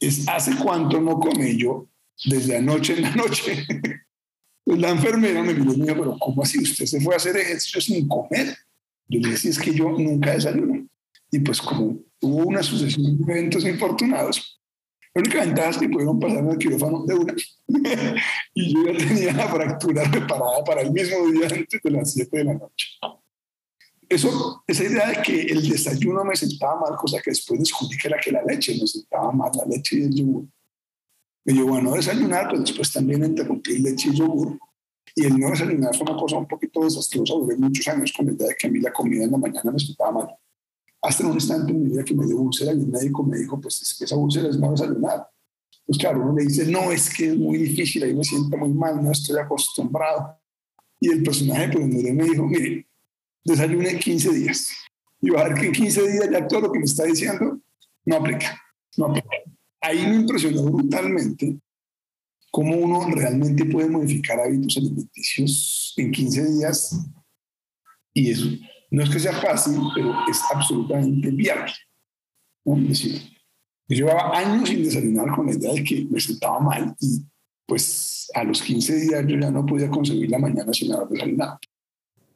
es 0.00 0.26
¿hace 0.28 0.56
cuánto 0.56 1.00
no 1.00 1.18
comí 1.18 1.56
yo 1.56 1.88
desde 2.24 2.56
anoche 2.56 2.94
en 2.94 3.02
la 3.02 3.14
noche? 3.14 3.66
Pues 4.62 4.78
la 4.78 4.90
enfermera 4.90 5.42
me 5.42 5.54
miró 5.54 5.72
y 5.72 5.80
dijo, 5.80 5.96
pero 5.96 6.18
¿cómo 6.18 6.42
así? 6.42 6.62
¿Usted 6.62 6.84
se 6.84 7.00
fue 7.00 7.14
a 7.14 7.16
hacer 7.16 7.36
ejercicio 7.36 7.80
sin 7.80 8.06
comer? 8.06 8.56
Yo 9.08 9.18
le 9.18 9.30
dije, 9.30 9.48
es 9.48 9.58
que 9.58 9.74
yo 9.74 9.90
nunca 9.90 10.32
desayuno. 10.32 10.86
Y 11.32 11.38
pues 11.40 11.60
como 11.60 11.98
hubo 12.20 12.46
una 12.46 12.62
sucesión 12.62 13.18
de 13.18 13.32
eventos 13.32 13.64
infortunados, 13.64 14.60
la 15.14 15.22
única 15.22 15.40
ventaja 15.40 15.70
es 15.70 15.78
que 15.78 15.88
pudieron 15.88 16.20
pasar 16.20 16.44
el 16.48 16.58
quirófano 16.58 17.04
de 17.04 17.14
una. 17.14 17.34
y 18.54 18.72
yo 18.72 18.92
ya 18.92 18.98
tenía 19.08 19.32
la 19.32 19.48
fractura 19.48 20.08
preparada 20.08 20.62
para 20.64 20.82
el 20.82 20.92
mismo 20.92 21.26
día 21.32 21.48
antes 21.50 21.82
de 21.82 21.90
las 21.90 22.12
7 22.12 22.38
de 22.38 22.44
la 22.44 22.54
noche 22.54 22.86
eso, 24.10 24.64
esa 24.66 24.84
idea 24.84 25.08
de 25.08 25.22
que 25.22 25.42
el 25.42 25.68
desayuno 25.68 26.24
me 26.24 26.34
sentaba 26.34 26.80
mal, 26.80 26.96
cosa 26.96 27.20
que 27.22 27.30
después 27.30 27.60
descubrí 27.60 27.96
que 27.96 28.08
era 28.08 28.18
que 28.18 28.32
la 28.32 28.42
leche 28.42 28.76
me 28.78 28.84
sentaba 28.84 29.30
mal, 29.30 29.52
la 29.54 29.64
leche 29.66 29.98
y 29.98 30.02
el 30.02 30.12
yogur. 30.12 30.48
Me 31.44 31.52
llevó 31.52 31.76
a 31.76 31.80
no 31.80 31.94
desayunar, 31.94 32.48
pero 32.50 32.60
después 32.60 32.92
también 32.92 33.24
interrumpí 33.24 33.78
leche 33.78 34.10
y 34.12 34.16
yogur. 34.16 34.58
Y 35.14 35.26
el 35.26 35.38
no 35.38 35.50
desayunar 35.50 35.96
fue 35.96 36.10
una 36.10 36.20
cosa 36.20 36.38
un 36.38 36.48
poquito 36.48 36.82
desastrosa. 36.82 37.34
Duré 37.34 37.56
muchos 37.56 37.86
años 37.86 38.12
con 38.12 38.26
la 38.26 38.32
idea 38.32 38.48
de 38.48 38.56
que 38.56 38.66
a 38.66 38.70
mí 38.70 38.80
la 38.80 38.92
comida 38.92 39.24
en 39.24 39.30
la 39.30 39.38
mañana 39.38 39.70
me 39.70 39.78
sentaba 39.78 40.10
mal. 40.10 40.28
Hasta 41.02 41.22
en 41.22 41.28
un 41.28 41.34
instante 41.36 41.70
en 41.70 41.80
mi 41.80 41.90
vida 41.90 42.04
que 42.04 42.14
me 42.14 42.26
dio 42.26 42.36
úlcera 42.36 42.72
y 42.72 42.80
el 42.80 42.88
médico 42.88 43.22
me 43.22 43.38
dijo, 43.38 43.60
pues 43.60 43.80
es 43.80 43.94
que 43.96 44.06
esa 44.06 44.16
úlcera 44.16 44.48
es 44.48 44.58
no 44.58 44.72
desayunar. 44.72 45.30
Pues 45.86 45.98
claro, 45.98 46.20
uno 46.20 46.34
le 46.34 46.46
dice, 46.46 46.66
no, 46.66 46.90
es 46.90 47.14
que 47.14 47.28
es 47.28 47.36
muy 47.36 47.58
difícil, 47.58 48.02
ahí 48.02 48.14
me 48.14 48.24
siento 48.24 48.56
muy 48.56 48.70
mal, 48.70 49.02
no 49.02 49.12
estoy 49.12 49.38
acostumbrado. 49.38 50.36
Y 50.98 51.10
el 51.10 51.22
personaje, 51.22 51.70
pues 51.72 51.86
me 51.86 52.24
dijo, 52.24 52.44
mire, 52.44 52.89
desayune 53.44 53.98
15 53.98 54.32
días. 54.32 54.68
Y 55.20 55.30
va 55.30 55.42
a 55.42 55.48
ver 55.48 55.54
que 55.58 55.66
en 55.66 55.72
15 55.72 56.08
días 56.10 56.28
ya 56.30 56.48
todo 56.48 56.62
lo 56.62 56.72
que 56.72 56.78
me 56.78 56.84
está 56.84 57.04
diciendo 57.04 57.60
no 58.04 58.16
aplica. 58.16 58.60
No 58.96 59.06
aplica. 59.06 59.28
Ahí 59.80 60.06
me 60.06 60.16
impresionó 60.16 60.62
brutalmente 60.64 61.58
cómo 62.50 62.76
uno 62.76 63.08
realmente 63.14 63.64
puede 63.64 63.88
modificar 63.88 64.40
hábitos 64.40 64.76
alimenticios 64.76 65.94
en 65.96 66.10
15 66.10 66.54
días. 66.54 67.00
Y 68.12 68.30
eso 68.30 68.46
no 68.90 69.02
es 69.02 69.10
que 69.10 69.20
sea 69.20 69.32
fácil, 69.32 69.78
pero 69.94 70.14
es 70.28 70.40
absolutamente 70.52 71.30
viable. 71.30 71.72
Es 72.64 72.88
decir, 72.88 73.22
yo 73.88 73.96
llevaba 73.96 74.38
años 74.38 74.68
sin 74.68 74.84
desayunar 74.84 75.34
con 75.34 75.46
la 75.46 75.52
idea 75.52 75.72
de 75.72 75.84
que 75.84 76.06
me 76.10 76.20
sentaba 76.20 76.60
mal 76.60 76.94
y 77.00 77.22
pues 77.66 78.30
a 78.34 78.44
los 78.44 78.62
15 78.62 78.96
días 78.96 79.24
yo 79.26 79.38
ya 79.38 79.50
no 79.50 79.64
podía 79.64 79.88
conseguir 79.88 80.30
la 80.30 80.38
mañana 80.38 80.72
sin 80.72 80.92
haber 80.92 81.08
desayunado. 81.08 81.58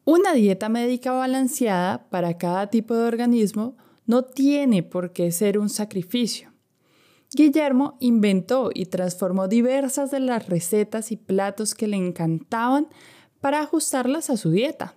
Una 0.06 0.34
dieta 0.34 0.68
médica 0.68 1.12
balanceada 1.12 2.08
para 2.10 2.36
cada 2.36 2.66
tipo 2.66 2.94
de 2.94 3.04
organismo 3.04 3.76
no 4.06 4.22
tiene 4.22 4.82
por 4.82 5.12
qué 5.12 5.32
ser 5.32 5.58
un 5.58 5.70
sacrificio. 5.70 6.52
Guillermo 7.34 7.96
inventó 8.00 8.70
y 8.72 8.84
transformó 8.84 9.48
diversas 9.48 10.10
de 10.10 10.20
las 10.20 10.46
recetas 10.46 11.10
y 11.10 11.16
platos 11.16 11.74
que 11.74 11.88
le 11.88 11.96
encantaban 11.96 12.88
para 13.40 13.60
ajustarlas 13.60 14.28
a 14.28 14.36
su 14.36 14.50
dieta. 14.50 14.94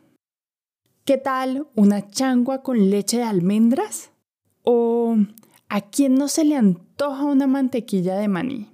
¿Qué 1.06 1.18
tal 1.18 1.68
una 1.74 2.10
changua 2.10 2.62
con 2.62 2.90
leche 2.90 3.18
de 3.18 3.24
almendras? 3.24 4.12
¿O 4.64 5.16
a 5.70 5.82
quién 5.82 6.16
no 6.16 6.28
se 6.28 6.44
le 6.44 6.58
antoja 6.58 7.24
una 7.24 7.48
mantequilla 7.48 8.18
de 8.18 8.28
maní? 8.28 8.68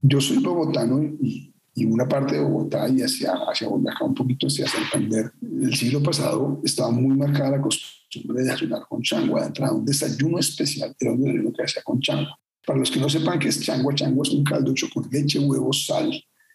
Yo 0.00 0.20
soy 0.20 0.38
bogotano 0.38 1.02
y 1.02 1.55
y 1.76 1.84
una 1.84 2.08
parte 2.08 2.36
de 2.36 2.40
Bogotá 2.40 2.88
y 2.88 3.02
hacia, 3.02 3.32
hacia 3.32 3.68
acá 3.68 4.04
un 4.04 4.14
poquito 4.14 4.46
hacia 4.46 4.66
Santander, 4.66 5.30
el 5.42 5.76
siglo 5.76 6.02
pasado 6.02 6.58
estaba 6.64 6.90
muy 6.90 7.14
marcada 7.14 7.50
la 7.50 7.60
costumbre 7.60 8.38
de 8.38 8.44
desayunar 8.44 8.86
con 8.88 9.02
changua, 9.02 9.42
de 9.42 9.46
entrada 9.48 9.74
un 9.74 9.84
desayuno 9.84 10.38
especial, 10.38 10.96
era 10.98 11.12
un 11.12 11.20
desayuno 11.20 11.52
que 11.52 11.62
hacía 11.62 11.82
con 11.82 12.00
changua. 12.00 12.38
Para 12.66 12.78
los 12.78 12.90
que 12.90 12.98
no 12.98 13.10
sepan 13.10 13.38
qué 13.38 13.48
es 13.48 13.60
changua, 13.60 13.94
changua 13.94 14.22
es 14.26 14.32
un 14.32 14.42
caldo 14.42 14.70
hecho 14.70 14.88
con 14.92 15.06
leche, 15.10 15.38
huevos, 15.38 15.84
sal, 15.84 16.10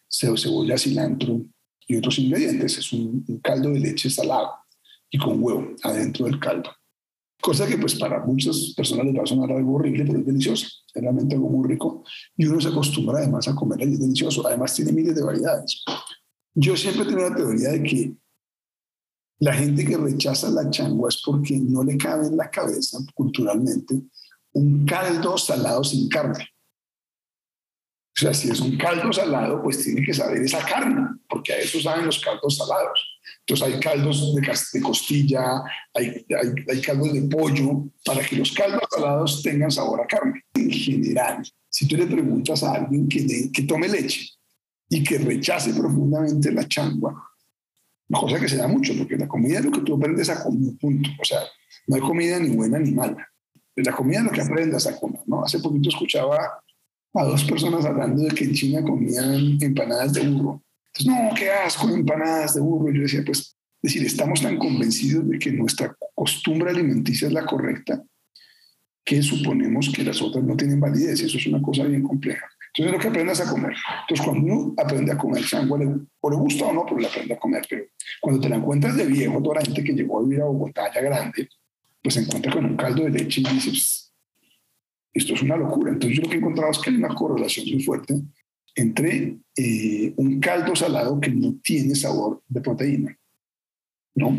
cebolla, 0.09 0.75
cilantro 0.75 1.45
y 1.87 1.95
otros 1.95 2.17
ingredientes. 2.17 2.79
Es 2.79 2.91
un 2.91 3.23
caldo 3.43 3.69
de 3.69 3.79
leche 3.79 4.09
salado 4.09 4.49
y 5.11 5.19
con 5.19 5.41
huevo 5.41 5.75
adentro 5.83 6.25
del 6.25 6.39
caldo. 6.39 6.71
Cosa 7.41 7.67
que 7.67 7.77
pues 7.77 7.95
para 7.95 8.23
muchas 8.23 8.73
personas 8.75 9.05
les 9.07 9.15
va 9.15 9.23
a 9.23 9.25
sonar 9.25 9.51
algo 9.51 9.73
horrible, 9.73 10.05
pero 10.05 10.19
es 10.19 10.25
delicioso, 10.25 10.67
es 10.93 11.01
realmente 11.01 11.35
algo 11.35 11.49
muy 11.49 11.67
rico. 11.67 12.03
Y 12.37 12.45
uno 12.45 12.61
se 12.61 12.69
acostumbra 12.69 13.17
además 13.17 13.47
a 13.47 13.55
comer 13.55 13.81
y 13.81 13.93
es 13.93 13.99
delicioso. 13.99 14.45
Además 14.45 14.75
tiene 14.75 14.91
miles 14.91 15.15
de 15.15 15.23
variedades. 15.23 15.83
Yo 16.53 16.77
siempre 16.77 17.05
tengo 17.05 17.27
la 17.27 17.35
teoría 17.35 17.69
de 17.69 17.83
que 17.83 18.15
La 19.39 19.53
gente 19.53 19.83
que 19.83 19.97
rechaza 19.97 20.51
la 20.51 20.69
changua 20.69 21.09
es 21.09 21.19
porque 21.25 21.57
no 21.57 21.83
le 21.83 21.97
cabe 21.97 22.27
en 22.27 22.37
la 22.37 22.51
cabeza 22.51 22.99
culturalmente 23.15 23.99
un 24.53 24.85
caldo 24.85 25.35
salado 25.35 25.83
sin 25.83 26.07
carne. 26.09 26.47
Sea, 28.21 28.35
si 28.35 28.51
es 28.51 28.59
un 28.59 28.77
caldo 28.77 29.11
salado, 29.11 29.63
pues 29.63 29.83
tiene 29.83 30.03
que 30.03 30.13
saber 30.13 30.43
esa 30.43 30.63
carne, 30.63 31.07
porque 31.27 31.53
a 31.53 31.57
eso 31.57 31.81
saben 31.81 32.05
los 32.05 32.23
caldos 32.23 32.55
salados. 32.55 33.19
Entonces 33.39 33.67
hay 33.67 33.79
caldos 33.79 34.35
de, 34.35 34.79
costilla, 34.79 35.63
hay, 35.91 36.23
hay, 36.69 36.81
caldos 36.81 37.13
de 37.13 37.23
pollo, 37.23 37.89
para 38.05 38.21
que 38.23 38.35
los 38.35 38.51
caldos 38.51 38.83
salados 38.91 39.41
tengan 39.41 39.71
sabor 39.71 40.01
a 40.01 40.05
carne. 40.05 40.45
En 40.53 40.69
general, 40.69 41.41
si 41.67 41.87
tú 41.87 41.97
le 41.97 42.05
preguntas 42.05 42.61
a 42.61 42.73
alguien 42.73 43.09
que, 43.09 43.51
que 43.51 43.63
tome 43.63 43.87
leche 43.87 44.29
y 44.87 45.01
que 45.01 45.17
rechace 45.17 45.73
profundamente 45.73 46.51
la 46.51 46.67
changua, 46.67 47.27
cosa 48.11 48.39
que 48.39 48.49
se 48.49 48.57
da 48.57 48.67
mucho, 48.67 48.93
porque 48.99 49.17
la 49.17 49.27
comida 49.27 49.57
es 49.57 49.65
lo 49.65 49.71
que 49.71 49.81
tú 49.81 49.95
aprendes 49.95 50.29
a 50.29 50.43
comer, 50.43 50.73
punto. 50.79 51.09
O 51.19 51.25
sea, 51.25 51.39
no 51.87 51.95
hay 51.95 52.01
comida 52.01 52.37
ni 52.37 52.55
buena 52.55 52.77
ni 52.77 52.91
mala. 52.91 53.27
La 53.77 53.93
comida 53.93 54.19
es 54.19 54.25
lo 54.25 54.31
que 54.31 54.41
aprendes 54.41 54.85
a 54.85 54.99
comer, 54.99 55.21
¿no? 55.25 55.43
Hace 55.43 55.57
poquito 55.57 55.89
escuchaba 55.89 56.60
a 57.13 57.23
dos 57.23 57.43
personas 57.43 57.85
hablando 57.85 58.23
de 58.23 58.29
que 58.29 58.45
en 58.45 58.53
China 58.53 58.83
comían 58.83 59.57
empanadas 59.59 60.13
de 60.13 60.27
burro. 60.27 60.63
Entonces, 60.93 61.05
no, 61.05 61.35
qué 61.35 61.49
asco, 61.49 61.89
empanadas 61.89 62.55
de 62.55 62.61
burro. 62.61 62.91
Yo 62.91 63.01
decía, 63.01 63.23
pues, 63.25 63.39
es 63.39 63.93
decir, 63.93 64.05
estamos 64.05 64.41
tan 64.41 64.57
convencidos 64.57 65.27
de 65.27 65.39
que 65.39 65.51
nuestra 65.51 65.95
costumbre 66.13 66.69
alimenticia 66.69 67.27
es 67.27 67.33
la 67.33 67.45
correcta 67.45 68.01
que 69.03 69.21
suponemos 69.23 69.91
que 69.93 70.03
las 70.03 70.21
otras 70.21 70.43
no 70.43 70.55
tienen 70.55 70.79
validez. 70.79 71.21
Eso 71.21 71.37
es 71.37 71.47
una 71.47 71.61
cosa 71.61 71.83
bien 71.83 72.03
compleja. 72.03 72.45
Entonces, 72.67 72.85
es 72.85 72.91
lo 72.91 72.99
que 72.99 73.07
aprendas 73.09 73.41
a 73.41 73.51
comer. 73.51 73.75
Entonces, 74.01 74.25
cuando 74.25 74.53
uno 74.53 74.73
aprende 74.77 75.11
a 75.11 75.17
comer 75.17 75.43
sangua, 75.43 75.79
o 76.21 76.29
le 76.29 76.35
gusta 76.37 76.65
o 76.65 76.73
no, 76.73 76.85
pero 76.85 76.99
le 76.99 77.07
aprende 77.07 77.33
a 77.33 77.39
comer. 77.39 77.65
Pero 77.69 77.85
cuando 78.21 78.39
te 78.39 78.47
la 78.47 78.55
encuentras 78.55 78.95
de 78.95 79.05
viejo, 79.05 79.41
toda 79.41 79.55
la 79.55 79.65
gente 79.65 79.83
que 79.83 79.93
llegó 79.93 80.19
a 80.19 80.23
vivir 80.23 80.41
a 80.41 80.45
Bogotá 80.45 80.93
ya 80.93 81.01
grande, 81.01 81.49
pues 82.01 82.15
se 82.15 82.21
encuentra 82.21 82.53
con 82.53 82.65
un 82.65 82.77
caldo 82.77 83.03
de 83.03 83.09
leche 83.09 83.41
y 83.41 83.53
dices, 83.53 84.00
esto 85.13 85.33
es 85.33 85.41
una 85.41 85.57
locura. 85.57 85.91
Entonces 85.91 86.17
yo 86.17 86.23
lo 86.23 86.29
que 86.29 86.35
he 86.35 86.39
encontrado 86.39 86.71
es 86.71 86.79
que 86.79 86.89
hay 86.89 86.95
una 86.95 87.13
correlación 87.13 87.65
muy 87.71 87.83
fuerte 87.83 88.21
entre 88.75 89.37
eh, 89.55 90.13
un 90.15 90.39
caldo 90.39 90.75
salado 90.75 91.19
que 91.19 91.31
no 91.31 91.55
tiene 91.61 91.95
sabor 91.95 92.41
de 92.47 92.61
proteína. 92.61 93.17
¿no? 94.15 94.37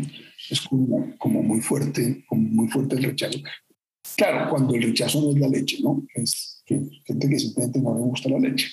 Es 0.49 0.61
como, 0.61 1.15
como, 1.17 1.41
muy 1.41 1.61
fuerte, 1.61 2.23
como 2.27 2.41
muy 2.41 2.67
fuerte 2.67 2.95
el 2.95 3.03
rechazo. 3.03 3.39
Claro, 4.15 4.49
cuando 4.49 4.75
el 4.75 4.83
rechazo 4.83 5.21
no 5.21 5.31
es 5.31 5.39
la 5.39 5.47
leche, 5.47 5.77
¿no? 5.81 6.05
Es 6.13 6.63
gente 6.65 7.29
que 7.29 7.39
simplemente 7.39 7.79
no 7.79 7.95
le 7.95 8.01
gusta 8.01 8.29
la 8.29 8.39
leche. 8.39 8.69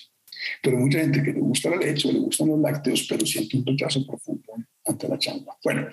Pero 0.62 0.78
mucha 0.78 1.00
gente 1.00 1.22
que 1.22 1.32
le 1.32 1.40
gusta 1.40 1.70
la 1.70 1.76
leche 1.76 2.08
o 2.08 2.12
le 2.12 2.18
gustan 2.20 2.48
los 2.48 2.60
lácteos, 2.60 3.06
pero 3.08 3.24
siente 3.26 3.56
un 3.56 3.66
rechazo 3.66 4.06
profundo 4.06 4.54
ante 4.84 5.08
la 5.08 5.18
chamba. 5.18 5.56
Bueno, 5.64 5.88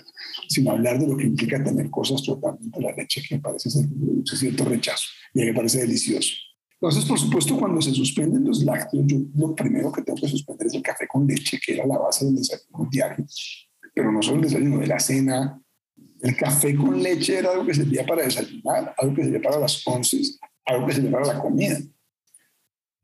sin 0.48 0.68
hablar 0.68 1.00
de 1.00 1.08
lo 1.08 1.18
que 1.18 1.26
implica 1.26 1.64
tener 1.64 1.90
cosas 1.90 2.24
totalmente 2.24 2.82
la 2.82 2.94
leche, 2.94 3.22
que 3.28 3.36
me 3.36 3.42
parece 3.42 3.70
ser 3.70 3.86
cierto 4.26 4.66
rechazo 4.66 5.08
y 5.34 5.40
me 5.42 5.54
parece 5.54 5.80
delicioso. 5.80 6.36
Entonces, 6.80 7.06
por 7.06 7.20
supuesto, 7.20 7.58
cuando 7.58 7.82
se 7.82 7.92
suspenden 7.92 8.44
los 8.46 8.64
lácteos, 8.64 9.04
yo 9.08 9.18
lo 9.36 9.56
primero 9.56 9.92
que 9.92 10.04
tengo 10.04 10.20
que 10.20 10.28
suspender 10.28 10.68
es 10.68 10.76
el 10.76 10.84
café 10.84 11.08
con 11.08 11.26
leche, 11.26 11.60
que 11.64 11.74
era 11.74 11.88
la 11.88 11.98
base 11.98 12.26
del 12.26 12.36
desayuno 12.36 12.88
diario, 12.92 13.26
pero 13.96 14.12
no 14.12 14.22
solo 14.22 14.38
el 14.38 14.44
desayuno, 14.44 14.80
de 14.80 14.88
la 14.88 15.00
cena. 15.00 15.60
El 16.22 16.36
café 16.36 16.76
con 16.76 17.02
leche 17.02 17.40
era 17.40 17.52
algo 17.52 17.66
que 17.66 17.74
servía 17.74 18.06
para 18.06 18.24
desayunar, 18.24 18.94
algo 18.96 19.16
que 19.16 19.24
servía 19.24 19.42
para 19.42 19.60
las 19.60 19.88
once, 19.88 20.22
algo 20.66 20.86
que 20.86 20.94
servía 20.94 21.12
para 21.12 21.34
la 21.34 21.40
comida. 21.40 21.80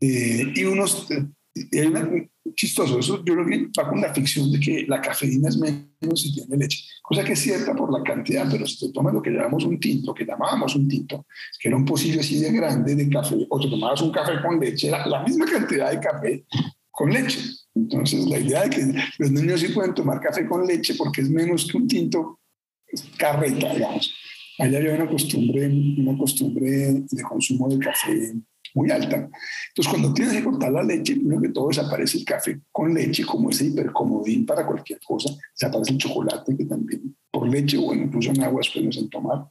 Eh, 0.06 0.52
y 0.54 0.66
unos, 0.66 1.08
y 1.56 1.80
hay 1.80 1.88
una, 1.88 2.10
chistoso, 2.56 3.00
eso 3.00 3.24
yo 3.24 3.36
creo 3.36 3.46
que 3.46 3.70
va 3.80 3.88
con 3.88 4.02
la 4.02 4.14
ficción 4.14 4.52
de 4.52 4.60
que 4.60 4.86
la 4.86 5.00
cafeína 5.00 5.48
es 5.48 5.58
menos 5.58 6.22
si 6.22 6.34
tiene 6.34 6.58
leche, 6.58 6.84
cosa 7.02 7.24
que 7.24 7.32
es 7.32 7.40
cierta 7.40 7.74
por 7.74 7.90
la 7.90 8.04
cantidad, 8.04 8.46
pero 8.52 8.68
si 8.68 8.86
te 8.86 8.92
tomas 8.92 9.14
lo 9.14 9.22
que 9.22 9.30
llamamos 9.30 9.64
un 9.64 9.80
tinto, 9.80 10.14
que 10.14 10.26
llamábamos 10.26 10.76
un 10.76 10.90
tinto, 10.90 11.26
que 11.58 11.70
era 11.70 11.78
un 11.78 11.86
pocillo 11.86 12.20
así 12.20 12.38
de 12.38 12.52
grande 12.52 12.96
de 12.96 13.08
café, 13.08 13.48
o 13.50 13.60
te 13.62 13.70
tomabas 13.70 14.02
un 14.02 14.12
café 14.12 14.42
con 14.42 14.60
leche, 14.60 14.90
era 14.90 15.08
la 15.08 15.24
misma 15.24 15.46
cantidad 15.46 15.90
de 15.90 16.00
café 16.02 16.46
con 16.92 17.10
leche. 17.10 17.40
Entonces, 17.74 18.26
la 18.26 18.40
idea 18.40 18.64
de 18.64 18.70
que 18.70 18.94
los 19.20 19.32
niños 19.32 19.62
sí 19.62 19.70
pueden 19.70 19.94
tomar 19.94 20.20
café 20.20 20.46
con 20.46 20.68
leche 20.68 20.96
porque 20.96 21.22
es 21.22 21.30
menos 21.30 21.66
que 21.66 21.78
un 21.78 21.88
tinto, 21.88 22.42
es 22.88 23.04
carreta, 23.18 23.74
digamos. 23.74 24.14
Allá 24.60 24.80
había 24.80 24.96
una 24.96 25.08
costumbre, 25.08 25.66
una 25.98 26.18
costumbre 26.18 27.06
de 27.10 27.24
consumo 27.24 27.70
de 27.70 27.80
café 27.80 28.34
muy 28.74 28.92
alta. 28.92 29.30
Entonces, 29.70 29.92
cuando 29.92 30.14
tienes 30.14 30.36
que 30.36 30.44
cortar 30.44 30.72
la 30.72 30.84
leche, 30.84 31.16
primero 31.16 31.42
que 31.42 31.50
todo 31.50 31.68
desaparece 31.68 32.18
el 32.18 32.26
café 32.26 32.60
con 32.72 32.94
leche, 32.94 33.26
como 33.26 33.50
ese 33.50 33.66
hipercomodín 33.66 34.46
para 34.46 34.66
cualquier 34.66 35.00
cosa. 35.06 35.34
Desaparece 35.58 35.94
el 35.94 35.98
chocolate, 35.98 36.58
que 36.58 36.66
también 36.66 37.16
por 37.32 37.48
leche, 37.48 37.78
o 37.78 37.94
incluso 37.94 38.32
en 38.32 38.44
agua 38.44 38.60
después 38.60 38.98
en 38.98 39.10
tomar. 39.10 39.46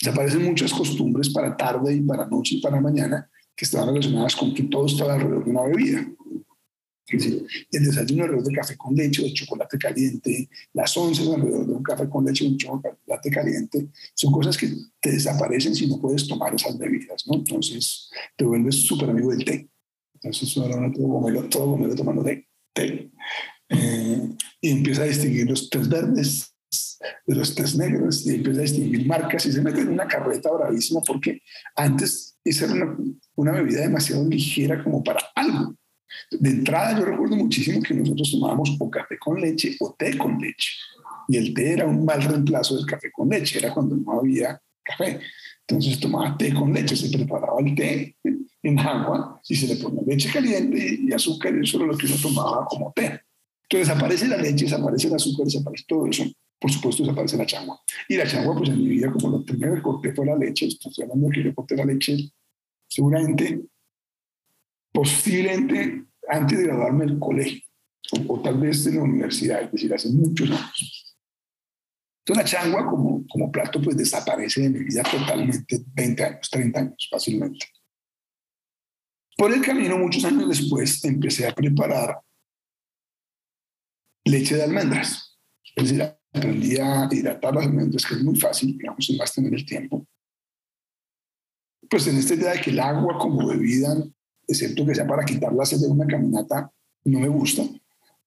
Desaparecen 0.00 0.44
muchas 0.44 0.72
costumbres 0.72 1.30
para 1.30 1.56
tarde 1.56 1.94
y 1.94 2.00
para 2.00 2.26
noche 2.26 2.56
y 2.56 2.60
para 2.60 2.80
mañana 2.80 3.28
que 3.54 3.64
estaban 3.64 3.88
relacionadas 3.88 4.36
con 4.36 4.52
que 4.52 4.64
todo 4.64 4.86
estaba 4.86 5.14
alrededor 5.14 5.44
de 5.44 5.50
una 5.50 5.62
bebida 5.62 6.06
el 7.08 7.84
desayuno 7.84 8.24
alrededor 8.24 8.44
de 8.44 8.54
café 8.54 8.76
con 8.76 8.94
leche 8.94 9.22
o 9.22 9.24
de 9.26 9.32
chocolate 9.32 9.78
caliente, 9.78 10.48
las 10.72 10.96
once 10.96 11.22
alrededor 11.22 11.66
de 11.66 11.72
un 11.72 11.82
café 11.82 12.08
con 12.08 12.24
leche 12.24 12.44
o 12.44 12.48
un 12.48 12.56
chocolate 12.56 13.30
caliente, 13.30 13.88
son 14.14 14.32
cosas 14.32 14.56
que 14.56 14.68
te 15.00 15.12
desaparecen 15.12 15.74
si 15.74 15.86
no 15.86 16.00
puedes 16.00 16.26
tomar 16.26 16.54
esas 16.54 16.76
bebidas, 16.78 17.26
¿no? 17.26 17.34
Entonces 17.36 18.10
te 18.36 18.44
vuelves 18.44 18.86
súper 18.86 19.10
amigo 19.10 19.30
del 19.30 19.44
té. 19.44 19.68
Entonces 20.14 20.56
ahora 20.56 20.90
todo 20.92 21.06
gomelo, 21.06 21.44
todo 21.44 21.66
gomelo 21.70 21.94
tomando 21.94 22.24
té. 22.24 22.48
té. 22.72 23.10
Eh, 23.68 24.28
y 24.60 24.70
empieza 24.70 25.02
a 25.02 25.06
distinguir 25.06 25.48
los 25.48 25.70
tés 25.70 25.88
verdes 25.88 26.52
de 27.26 27.34
los 27.34 27.54
tés 27.54 27.76
negros 27.76 28.26
y 28.26 28.34
empieza 28.34 28.60
a 28.60 28.62
distinguir 28.62 29.06
marcas 29.06 29.46
y 29.46 29.52
se 29.52 29.62
mete 29.62 29.80
en 29.80 29.88
una 29.88 30.06
carreta 30.06 30.50
bravísima 30.50 31.00
porque 31.02 31.42
antes 31.74 32.38
esa 32.44 32.64
era 32.64 32.74
una, 32.74 32.96
una 33.34 33.52
bebida 33.52 33.80
demasiado 33.80 34.28
ligera 34.28 34.82
como 34.82 35.02
para 35.02 35.20
algo 35.34 35.76
de 36.30 36.50
entrada 36.50 36.98
yo 36.98 37.04
recuerdo 37.04 37.36
muchísimo 37.36 37.82
que 37.82 37.94
nosotros 37.94 38.30
tomábamos 38.30 38.76
o 38.78 38.90
café 38.90 39.18
con 39.18 39.40
leche 39.40 39.76
o 39.80 39.94
té 39.98 40.16
con 40.16 40.38
leche. 40.38 40.72
Y 41.28 41.36
el 41.36 41.54
té 41.54 41.72
era 41.72 41.86
un 41.86 42.04
mal 42.04 42.22
reemplazo 42.22 42.76
del 42.76 42.86
café 42.86 43.10
con 43.10 43.28
leche, 43.28 43.58
era 43.58 43.72
cuando 43.72 43.96
no 43.96 44.20
había 44.20 44.60
café. 44.82 45.20
Entonces 45.66 45.98
tomaba 45.98 46.36
té 46.36 46.54
con 46.54 46.72
leche, 46.72 46.96
se 46.96 47.16
preparaba 47.16 47.58
el 47.60 47.74
té 47.74 48.16
en 48.62 48.78
agua 48.78 49.40
y 49.48 49.56
se 49.56 49.66
le 49.66 49.76
ponía 49.76 50.02
leche 50.06 50.30
caliente 50.32 50.98
y 51.00 51.12
azúcar 51.12 51.54
y 51.56 51.64
eso 51.64 51.78
era 51.78 51.86
lo 51.86 51.96
que 51.96 52.06
uno 52.06 52.16
tomaba 52.22 52.64
como 52.66 52.92
té. 52.94 53.20
Entonces 53.68 53.96
aparece 53.96 54.28
la 54.28 54.36
leche, 54.36 54.64
desaparece 54.64 55.08
el 55.08 55.14
azúcar, 55.14 55.46
desaparece 55.46 55.84
todo 55.88 56.06
eso. 56.06 56.24
Por 56.58 56.70
supuesto 56.70 57.02
desaparece 57.02 57.36
la 57.36 57.46
changua. 57.46 57.80
Y 58.08 58.16
la 58.16 58.26
changua, 58.26 58.56
pues 58.56 58.70
en 58.70 58.78
mi 58.78 58.88
vida, 58.88 59.10
como 59.12 59.28
lo 59.28 59.44
primero 59.44 59.74
que 59.74 59.82
corté 59.82 60.14
fue 60.14 60.26
la 60.26 60.36
leche, 60.36 60.66
estoy 60.66 60.92
hablando 61.02 61.28
de 61.28 61.34
que 61.34 61.44
yo 61.44 61.54
corté 61.54 61.76
la 61.76 61.84
leche 61.84 62.30
seguramente 62.88 63.66
posiblemente 64.96 66.06
antes 66.26 66.58
de 66.58 66.64
graduarme 66.64 67.04
del 67.04 67.18
colegio, 67.18 67.62
o, 68.28 68.40
tal 68.40 68.58
vez 68.58 68.86
en 68.86 68.96
la 68.96 69.02
universidad, 69.02 69.60
es 69.60 69.70
decir, 69.70 69.92
hace 69.92 70.08
muchos 70.08 70.50
años. 70.50 71.16
Entonces 72.24 72.36
la 72.36 72.44
changua 72.44 72.86
como, 72.86 73.26
como 73.28 73.52
plato 73.52 73.80
pues 73.82 73.94
desaparece 73.94 74.62
de 74.62 74.70
mi 74.70 74.84
vida 74.84 75.02
totalmente 75.02 75.84
20 75.92 76.24
años, 76.24 76.50
30 76.50 76.80
años 76.80 77.08
fácilmente. 77.10 77.66
Por 79.36 79.52
el 79.52 79.60
camino, 79.60 79.98
muchos 79.98 80.24
años 80.24 80.48
después, 80.48 81.04
empecé 81.04 81.46
a 81.46 81.54
preparar 81.54 82.18
leche 84.24 84.56
de 84.56 84.62
almendras. 84.62 85.38
Es 85.74 85.90
decir, 85.90 86.02
aprendí 86.32 86.78
a 86.78 87.06
hidratar 87.12 87.54
las 87.54 87.66
almendras, 87.66 88.06
que 88.06 88.14
es 88.14 88.22
muy 88.24 88.40
fácil, 88.40 88.78
digamos, 88.78 89.04
sin 89.04 89.18
más 89.18 89.34
tener 89.34 89.52
el 89.52 89.66
tiempo. 89.66 90.06
Pues 91.90 92.06
en 92.06 92.16
esta 92.16 92.32
idea 92.32 92.52
de 92.52 92.62
que 92.62 92.70
el 92.70 92.80
agua 92.80 93.18
como 93.18 93.46
bebida 93.46 93.94
excepto 94.46 94.86
que 94.86 94.94
sea 94.94 95.06
para 95.06 95.24
quitar 95.24 95.52
la 95.52 95.64
sed 95.64 95.78
de 95.78 95.88
una 95.88 96.06
caminata, 96.06 96.70
no 97.04 97.20
me 97.20 97.28
gusta. 97.28 97.62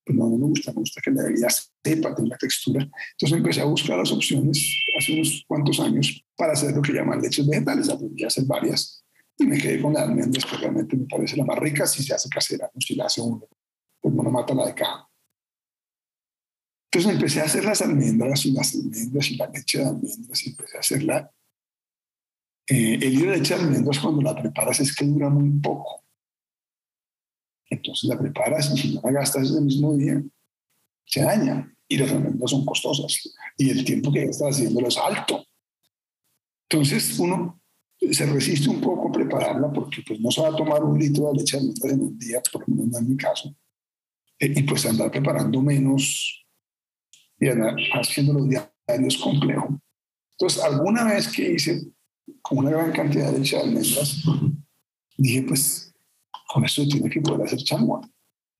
Pues 0.05 0.17
no, 0.17 0.29
no 0.29 0.37
me 0.37 0.45
gusta, 0.47 0.71
me 0.71 0.79
gusta 0.79 1.01
que 1.01 1.11
la 1.11 1.23
bebida 1.23 1.47
sepa, 1.49 2.15
tenga 2.15 2.37
textura. 2.37 2.81
Entonces 3.11 3.37
empecé 3.37 3.61
a 3.61 3.65
buscar 3.65 3.97
las 3.97 4.11
opciones 4.11 4.83
hace 4.97 5.13
unos 5.13 5.45
cuantos 5.47 5.79
años 5.79 6.23
para 6.35 6.53
hacer 6.53 6.73
lo 6.73 6.81
que 6.81 6.93
llaman 6.93 7.21
leches 7.21 7.47
vegetales. 7.47 7.89
Aprendí 7.89 8.23
a 8.23 8.27
hacer 8.27 8.45
varias 8.45 9.03
y 9.37 9.45
me 9.45 9.57
quedé 9.57 9.81
con 9.81 9.93
la 9.93 10.01
almendras, 10.01 10.45
que 10.45 10.57
realmente 10.57 10.97
me 10.97 11.05
parece 11.05 11.37
la 11.37 11.45
más 11.45 11.57
rica 11.59 11.87
si 11.87 12.03
se 12.03 12.13
hace 12.13 12.27
casera, 12.27 12.69
no 12.73 12.81
si 12.81 12.95
la 12.95 13.05
hace 13.05 13.21
uno, 13.21 13.47
pues 14.01 14.13
no 14.13 14.23
mata 14.23 14.53
la 14.53 14.65
de 14.65 14.73
caja. 14.73 15.09
Entonces 16.91 17.13
empecé 17.13 17.41
a 17.41 17.45
hacer 17.45 17.63
las 17.63 17.81
almendras 17.81 18.45
y 18.45 18.51
las 18.51 18.73
almendras 18.73 19.31
y 19.31 19.35
la 19.37 19.47
leche 19.47 19.77
de 19.77 19.85
almendras 19.85 20.45
y 20.45 20.49
empecé 20.49 20.77
a 20.77 20.79
hacerla. 20.79 21.31
Eh, 22.67 22.95
el 22.95 23.13
hilo 23.13 23.31
de 23.31 23.37
leche 23.37 23.55
de 23.55 23.61
almendras 23.61 23.99
cuando 23.99 24.21
la 24.21 24.35
preparas 24.35 24.79
es 24.79 24.95
que 24.95 25.05
dura 25.05 25.29
muy 25.29 25.51
poco. 25.59 26.03
Entonces 27.69 28.09
la 28.09 28.17
preparas 28.17 28.71
y 28.73 28.77
si 28.77 28.95
no 28.95 29.01
la 29.03 29.11
gastas 29.11 29.49
ese 29.49 29.61
mismo 29.61 29.95
día, 29.95 30.21
se 31.05 31.21
daña 31.21 31.75
y 31.87 31.97
las 31.97 32.11
almendras 32.11 32.51
son 32.51 32.65
costosas 32.65 33.33
y 33.57 33.69
el 33.69 33.83
tiempo 33.83 34.11
que 34.11 34.23
estás 34.23 34.55
haciéndolo 34.55 34.87
es 34.87 34.97
alto. 34.97 35.45
Entonces 36.69 37.17
uno 37.19 37.61
se 38.11 38.25
resiste 38.25 38.69
un 38.69 38.79
poco 38.79 39.09
a 39.09 39.11
prepararla 39.11 39.71
porque 39.71 40.01
pues 40.07 40.19
no 40.19 40.31
se 40.31 40.41
va 40.41 40.49
a 40.49 40.55
tomar 40.55 40.83
un 40.83 40.97
litro 40.97 41.31
de 41.31 41.39
leche 41.39 41.57
de 41.57 41.61
almendras 41.61 41.93
en 41.93 42.01
un 42.01 42.17
día, 42.17 42.41
por 42.51 42.67
lo 42.67 42.75
menos 42.75 43.01
en 43.01 43.09
mi 43.09 43.17
caso, 43.17 43.55
e, 44.39 44.47
y 44.47 44.63
pues 44.63 44.85
andar 44.85 45.11
preparando 45.11 45.61
menos 45.61 46.45
y 47.39 47.47
andar 47.47 47.75
haciéndolo 47.93 48.45
es 48.87 49.17
complejo. 49.17 49.79
Entonces, 50.31 50.63
alguna 50.63 51.03
vez 51.05 51.27
que 51.27 51.53
hice 51.53 51.91
como 52.41 52.61
una 52.61 52.71
gran 52.71 52.91
cantidad 52.91 53.31
de 53.31 53.39
leche 53.39 53.55
de 53.57 53.63
almendras, 53.63 54.23
dije, 55.17 55.41
pues, 55.43 55.88
con 56.51 56.65
esto 56.65 56.87
tiene 56.87 57.09
que 57.09 57.21
poder 57.21 57.45
hacer 57.45 57.59
changua. 57.59 58.01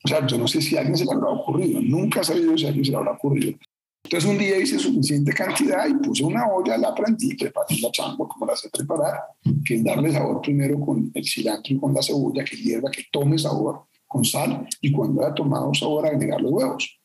O 0.03 0.07
sea, 0.07 0.25
yo 0.25 0.37
no 0.37 0.47
sé 0.47 0.61
si 0.61 0.77
a 0.77 0.81
alguien 0.81 0.95
se 0.95 1.05
le 1.05 1.11
habrá 1.11 1.29
ocurrido, 1.29 1.81
nunca 1.81 2.21
he 2.21 2.23
sabido 2.23 2.57
si 2.57 2.65
a 2.65 2.67
alguien 2.69 2.85
se 2.85 2.91
le 2.91 2.97
habrá 2.97 3.11
ocurrido. 3.11 3.57
Entonces 4.03 4.29
un 4.29 4.37
día 4.37 4.57
hice 4.57 4.79
suficiente 4.79 5.33
cantidad 5.33 5.87
y 5.87 5.93
puse 5.95 6.23
una 6.23 6.47
olla, 6.47 6.77
la 6.77 6.95
planté, 6.95 7.35
preparé 7.37 7.79
la 7.81 7.91
changua 7.91 8.27
como 8.29 8.45
la 8.45 8.55
sé 8.55 8.69
preparar, 8.69 9.19
que 9.65 9.75
es 9.75 9.83
darle 9.83 10.11
sabor 10.11 10.41
primero 10.41 10.79
con 10.79 11.11
el 11.13 11.25
cilantro 11.25 11.75
y 11.75 11.79
con 11.79 11.93
la 11.93 12.01
cebolla, 12.01 12.43
que 12.43 12.55
hierva, 12.55 12.89
que 12.89 13.05
tome 13.11 13.37
sabor 13.37 13.87
con 14.07 14.23
sal 14.23 14.67
y 14.81 14.91
cuando 14.91 15.21
haya 15.21 15.33
tomado 15.33 15.73
sabor 15.73 16.05
agregar 16.05 16.41
los 16.41 16.51
huevos. 16.51 16.99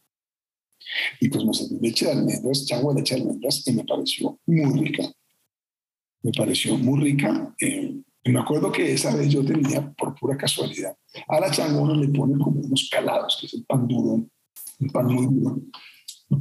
Y 1.20 1.28
pues 1.28 1.44
me 1.44 1.52
serví 1.52 1.78
leche 1.80 2.06
de 2.06 2.12
almendras, 2.12 2.66
changua 2.66 2.94
de 2.94 3.00
leche 3.00 3.16
de 3.16 3.22
almendras 3.22 3.66
y 3.66 3.72
me 3.72 3.84
pareció 3.84 4.38
muy 4.46 4.84
rica. 4.84 5.10
Me 6.22 6.32
pareció 6.32 6.78
muy 6.78 7.00
rica. 7.00 7.54
Eh, 7.60 8.00
me 8.32 8.40
acuerdo 8.40 8.72
que 8.72 8.92
esa 8.92 9.14
vez 9.14 9.28
yo 9.28 9.44
tenía, 9.44 9.92
por 9.92 10.14
pura 10.14 10.36
casualidad, 10.36 10.96
a 11.28 11.40
la 11.40 11.50
changua 11.50 11.82
uno 11.82 11.94
le 11.94 12.08
pone 12.08 12.38
como 12.42 12.60
unos 12.60 12.88
calados, 12.90 13.36
que 13.40 13.46
es 13.46 13.54
el 13.54 13.64
pan 13.64 13.86
duro, 13.86 14.26
un 14.80 14.88
pan 14.90 15.06
muy 15.06 15.26
duro. 15.26 15.60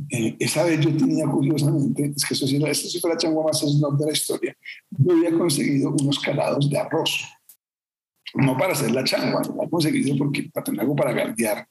Eh, 0.09 0.37
esa 0.39 0.63
vez 0.63 0.79
yo 0.79 0.95
tenía 0.95 1.25
curiosamente, 1.27 2.13
es 2.15 2.25
que 2.25 2.33
eso 2.33 2.47
sí, 2.47 2.55
esto 2.55 2.87
sí 2.87 2.99
fue 2.99 3.09
la 3.09 3.17
changua 3.17 3.43
más 3.43 3.59
snob 3.59 3.97
de 3.97 4.05
la 4.05 4.13
historia, 4.13 4.55
yo 4.91 5.11
había 5.11 5.37
conseguido 5.37 5.91
unos 5.91 6.19
calados 6.19 6.69
de 6.69 6.77
arroz. 6.77 7.25
No 8.35 8.57
para 8.57 8.73
hacer 8.73 8.91
la 8.91 9.03
changua, 9.03 9.41
lo 9.45 9.53
había 9.53 9.69
conseguido 9.69 10.17
porque 10.17 10.49
para 10.53 10.63
tener 10.63 10.81
algo 10.81 10.95
para 10.95 11.11
galdear, 11.11 11.67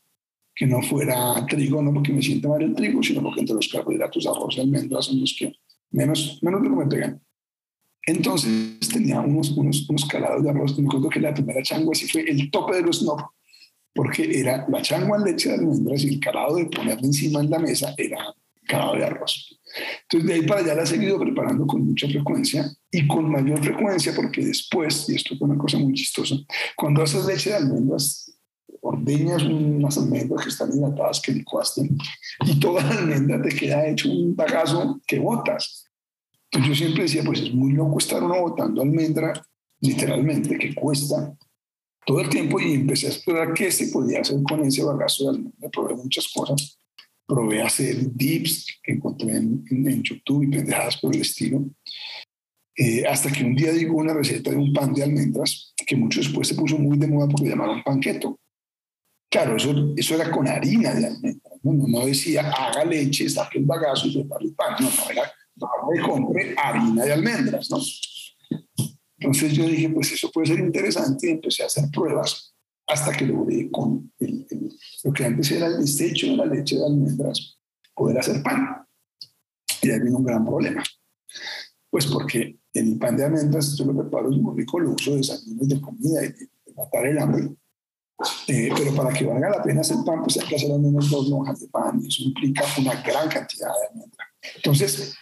que 0.55 0.67
no 0.67 0.83
fuera 0.83 1.45
trigo, 1.47 1.81
no 1.83 1.93
porque 1.93 2.13
me 2.13 2.23
sienta 2.23 2.49
mal 2.49 2.63
el 2.63 2.75
trigo, 2.75 3.03
sino 3.03 3.23
porque 3.23 3.41
entre 3.41 3.57
los 3.57 3.69
carbohidratos, 3.69 4.27
arroz 4.27 4.57
y 4.57 4.61
almendras 4.61 5.07
son 5.07 5.21
los 5.21 5.35
que 5.37 5.55
menos, 5.91 6.39
menos 6.43 6.63
lo 6.63 6.71
que 6.71 6.77
me 6.77 6.87
pegan. 6.87 7.23
Entonces 8.07 8.79
tenía 8.93 9.21
unos, 9.21 9.51
unos, 9.53 9.89
unos 9.89 10.05
calados 10.07 10.43
de 10.43 10.51
arroz. 10.51 10.79
Me 10.79 10.87
acuerdo 10.87 11.09
que 11.09 11.21
la 11.21 11.33
primera 11.33 11.63
changua 11.63 11.95
sí 11.95 12.09
fue 12.09 12.23
el 12.23 12.51
tope 12.51 12.77
de 12.77 12.83
los 12.83 13.01
snob, 13.01 13.21
porque 13.95 14.39
era 14.39 14.67
la 14.69 14.83
changua 14.83 15.19
en 15.19 15.25
leche 15.25 15.51
de 15.51 15.57
almendras 15.57 16.03
y 16.03 16.15
el 16.15 16.21
calado 16.21 16.57
de 16.57 16.67
ponerle 16.67 17.07
encima 17.07 17.41
en 17.41 17.51
la 17.51 17.59
mesa 17.59 17.95
era 17.97 18.35
calado 18.67 18.95
de 18.95 19.05
arroz. 19.05 19.59
Entonces 20.03 20.29
de 20.29 20.35
ahí 20.35 20.47
para 20.47 20.61
allá 20.61 20.75
la 20.75 20.83
he 20.83 20.87
seguido 20.87 21.19
preparando 21.19 21.67
con 21.67 21.85
mucha 21.85 22.09
frecuencia 22.09 22.71
y 22.91 23.07
con 23.07 23.31
mayor 23.31 23.63
frecuencia 23.63 24.13
porque 24.15 24.45
después, 24.45 25.09
y 25.09 25.15
esto 25.15 25.35
es 25.35 25.41
una 25.41 25.57
cosa 25.57 25.79
muy 25.79 25.95
chistosa, 25.95 26.37
cuando 26.77 27.03
haces 27.03 27.25
leche 27.25 27.51
de 27.51 27.57
almendras, 27.57 28.33
ordeñas 28.81 29.43
unas 29.45 29.97
almendras 29.97 30.43
que 30.43 30.51
están 30.51 30.73
hidratadas 30.73 31.21
que 31.21 31.33
licuaste 31.33 31.89
y 32.47 32.59
toda 32.59 32.83
la 32.83 32.91
almendra 32.91 33.41
te 33.41 33.55
queda 33.55 33.87
hecho 33.87 34.11
un 34.11 34.35
bagazo 34.35 35.01
que 35.07 35.19
botas. 35.19 35.85
Entonces 36.53 36.69
yo 36.69 36.85
siempre 36.85 37.05
decía, 37.05 37.23
pues 37.25 37.41
es 37.41 37.55
muy 37.55 37.73
loco 37.73 37.99
estar 37.99 38.23
uno 38.23 38.39
botando 38.43 38.83
almendra, 38.83 39.33
literalmente, 39.81 40.59
que 40.59 40.75
cuesta 40.75 41.35
todo 42.05 42.21
el 42.21 42.29
tiempo 42.29 42.61
y 42.61 42.75
empecé 42.75 43.07
a 43.07 43.11
explorar 43.11 43.55
qué 43.55 43.73
se 43.73 43.89
podía 43.89 44.21
hacer 44.21 44.43
con 44.43 44.63
ese 44.63 44.85
bagazo 44.85 45.25
de 45.25 45.31
almendra. 45.31 45.71
Probé 45.71 45.95
muchas 45.95 46.29
cosas. 46.29 46.79
Probé 47.27 47.63
hacer 47.63 47.97
dips 48.15 48.67
que 48.83 48.93
encontré 48.93 49.35
en, 49.37 50.03
YouTube 50.03 50.43
y 50.43 50.49
pendejadas 50.49 50.99
por 50.99 51.15
el 51.15 51.23
estilo. 51.23 51.65
Eh, 52.77 53.07
hasta 53.07 53.33
que 53.33 53.45
un 53.45 53.55
día 53.55 53.73
digo 53.73 53.97
una 53.97 54.13
receta 54.13 54.51
de 54.51 54.57
un 54.57 54.75
pan 54.75 54.93
de 54.93 55.05
almendras 55.05 55.73
que 55.87 55.97
mucho 55.97 56.21
después 56.21 56.49
se 56.49 56.55
puso 56.55 56.77
muy 56.77 56.99
de 56.99 57.07
moda 57.07 57.29
porque 57.29 57.49
llamaban 57.49 57.83
panqueto. 57.83 58.39
Claro, 59.31 59.57
eso, 59.57 59.95
eso 59.97 60.15
era 60.15 60.31
con 60.31 60.47
harina 60.47 60.93
de 60.93 61.07
almendras. 61.07 61.55
No, 61.63 61.73
no, 61.73 62.05
decía 62.05 62.51
haga 62.51 62.85
leche, 62.85 63.27
saque 63.31 63.59
el 63.59 63.65
bagazo 63.65 64.09
y 64.09 64.19
prepare 64.19 64.45
el 64.45 64.55
pan. 64.55 64.75
No, 64.81 64.91
no, 64.91 65.11
era 65.11 65.33
me 65.91 66.01
compré 66.03 66.55
harina 66.57 67.05
de 67.05 67.13
almendras, 67.13 67.71
¿no? 67.71 67.79
Entonces 69.19 69.53
yo 69.53 69.67
dije, 69.67 69.89
pues 69.91 70.13
eso 70.13 70.31
puede 70.33 70.49
ser 70.49 70.59
interesante 70.59 71.29
y 71.29 71.31
empecé 71.31 71.63
a 71.63 71.67
hacer 71.67 71.85
pruebas 71.93 72.55
hasta 72.89 73.13
que 73.13 73.27
logré 73.27 73.71
con 73.71 74.13
lo 75.05 75.13
que 75.13 75.25
antes 75.25 75.51
era 75.53 75.67
el 75.67 75.79
desecho 75.79 76.27
de 76.27 76.37
la 76.37 76.47
leche 76.47 76.77
de 76.77 76.85
almendras 76.85 77.59
poder 77.95 78.19
hacer 78.19 78.43
pan. 78.43 78.85
Y 79.81 79.91
ahí 79.91 80.01
vino 80.01 80.19
un 80.19 80.25
gran 80.25 80.45
problema. 80.45 80.83
Pues 81.91 82.07
porque 82.07 82.59
el 82.73 82.99
pan 82.99 83.17
de 83.17 83.25
almendras 83.25 83.77
yo 83.77 83.85
lo 83.85 83.97
preparo 83.97 84.31
es 84.31 84.39
muy 84.39 84.57
rico, 84.57 84.81
lo 84.81 84.93
uso 84.93 85.13
de 85.13 85.19
desayunos 85.19 85.69
de 85.69 85.81
comida 85.81 86.25
y 86.25 86.33
de, 86.33 86.49
matar 86.75 87.07
el 87.07 87.19
hambre. 87.19 87.49
Eh, 88.49 88.71
pero 88.77 88.95
para 88.95 89.13
que 89.13 89.27
valga 89.27 89.51
la 89.51 89.63
pena 89.63 89.83
hacer 89.83 89.99
pan, 90.07 90.23
pues 90.23 90.39
hay 90.39 90.49
que 90.49 90.57
hacer 90.57 90.73
al 90.73 90.81
menos 90.81 91.11
dos 91.11 91.29
lonjas 91.29 91.61
de 91.61 91.69
pan 91.69 92.01
y 92.03 92.09
eso 92.09 92.23
implica 92.23 92.65
una 92.79 92.95
gran 93.03 93.29
cantidad 93.29 93.69
de 93.69 93.87
almendras. 93.89 94.29
Entonces, 94.57 95.15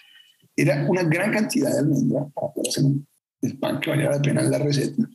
era 0.61 0.87
una 0.89 1.03
gran 1.05 1.33
cantidad 1.33 1.73
de 1.73 1.79
almendra 1.79 2.27
para 2.35 2.53
poder 2.53 2.69
hacer 2.69 2.85
el 3.43 3.59
pan 3.59 3.81
que 3.81 3.91
valía 3.91 4.11
la 4.11 4.21
pena 4.21 4.43
en 4.43 4.51
la 4.51 4.59
receta. 4.59 5.09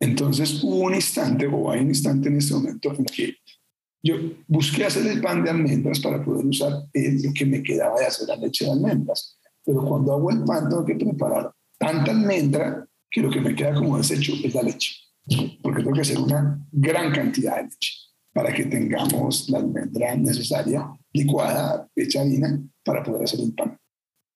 Entonces 0.00 0.62
hubo 0.64 0.86
un 0.86 0.94
instante, 0.94 1.46
o 1.46 1.70
hay 1.70 1.80
un 1.80 1.88
instante 1.88 2.28
en 2.28 2.38
este 2.38 2.54
momento, 2.54 2.92
en 2.92 3.04
que 3.04 3.36
yo 4.02 4.16
busqué 4.48 4.84
hacer 4.84 5.06
el 5.06 5.20
pan 5.20 5.44
de 5.44 5.50
almendras 5.50 6.00
para 6.00 6.24
poder 6.24 6.44
usar 6.44 6.72
lo 6.72 7.32
que 7.32 7.46
me 7.46 7.62
quedaba 7.62 8.00
de 8.00 8.06
hacer 8.06 8.26
la 8.26 8.36
leche 8.36 8.64
de 8.64 8.72
almendras. 8.72 9.38
Pero 9.64 9.84
cuando 9.84 10.12
hago 10.12 10.30
el 10.32 10.42
pan 10.42 10.68
tengo 10.68 10.84
que 10.84 10.96
preparar 10.96 11.52
tanta 11.78 12.10
almendra 12.10 12.84
que 13.08 13.20
lo 13.20 13.30
que 13.30 13.40
me 13.40 13.54
queda 13.54 13.74
como 13.74 13.96
desecho 13.96 14.32
es 14.42 14.52
la 14.54 14.62
leche. 14.62 14.92
Porque 15.62 15.82
tengo 15.82 15.94
que 15.94 16.00
hacer 16.00 16.18
una 16.18 16.66
gran 16.72 17.12
cantidad 17.12 17.58
de 17.58 17.62
leche 17.64 17.92
para 18.32 18.52
que 18.52 18.64
tengamos 18.64 19.48
la 19.50 19.58
almendra 19.58 20.16
necesaria, 20.16 20.90
licuada, 21.12 21.88
hecha 21.94 22.22
harina, 22.22 22.60
para 22.84 23.04
poder 23.04 23.22
hacer 23.22 23.38
el 23.38 23.54
pan. 23.54 23.78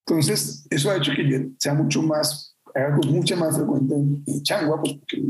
Entonces, 0.06 0.66
eso 0.70 0.90
ha 0.90 0.96
hecho 0.96 1.12
que 1.16 1.28
yo 1.28 1.38
sea 1.58 1.74
mucho 1.74 2.00
más, 2.02 2.56
haga 2.74 2.96
mucho 3.08 3.36
más 3.36 3.56
frecuente 3.56 3.94
en, 3.94 4.42
changua, 4.42 4.80
pues 4.80 4.94
porque 4.94 5.22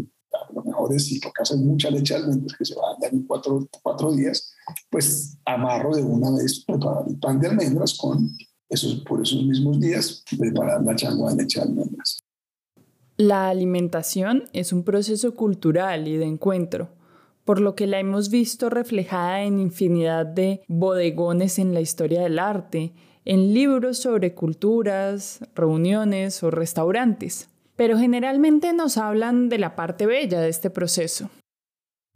lo 0.55 0.63
mejor 0.63 0.95
es 0.95 1.07
si 1.07 1.19
toca 1.19 1.43
hacer 1.43 1.57
mucha 1.59 1.91
leche 1.91 2.15
de 2.15 2.21
almendras 2.21 2.57
que 2.59 2.65
se 2.65 2.75
va 2.75 2.91
a 2.91 3.01
dar 3.01 3.13
en 3.13 3.23
cuatro, 3.23 3.67
cuatro 3.83 4.13
días, 4.13 4.53
pues 4.91 5.39
amarro 5.47 5.97
de 5.97 6.03
una 6.03 6.31
vez 6.31 6.63
preparar 6.67 7.05
el 7.09 7.19
pan 7.19 7.41
de 7.41 7.49
almendras 7.49 7.97
con 7.97 8.37
esos, 8.69 8.97
por 8.97 9.23
esos 9.23 9.43
mismos 9.45 9.81
días, 9.81 10.23
preparar 10.39 10.83
la 10.83 10.95
changua 10.95 11.31
de 11.31 11.43
leche 11.43 11.61
de 11.61 11.67
almendras. 11.67 12.19
La 13.17 13.49
alimentación 13.49 14.45
es 14.53 14.75
un 14.75 14.85
proceso 14.85 15.35
cultural 15.35 16.07
y 16.07 16.19
de 16.19 16.27
encuentro, 16.27 16.91
por 17.47 17.61
lo 17.61 17.75
que 17.75 17.87
la 17.87 17.99
hemos 17.99 18.29
visto 18.29 18.69
reflejada 18.69 19.43
en 19.43 19.59
infinidad 19.59 20.27
de 20.27 20.63
bodegones 20.69 21.59
en 21.59 21.73
la 21.73 21.81
historia 21.81 22.21
del 22.23 22.39
arte, 22.39 22.93
en 23.27 23.53
libros 23.53 23.99
sobre 23.99 24.35
culturas, 24.35 25.41
reuniones 25.55 26.43
o 26.43 26.51
restaurantes, 26.51 27.49
pero 27.75 27.99
generalmente 27.99 28.73
nos 28.73 28.97
hablan 28.97 29.49
de 29.49 29.59
la 29.59 29.75
parte 29.75 30.07
bella 30.07 30.41
de 30.41 30.49
este 30.49 30.71
proceso. 30.71 31.29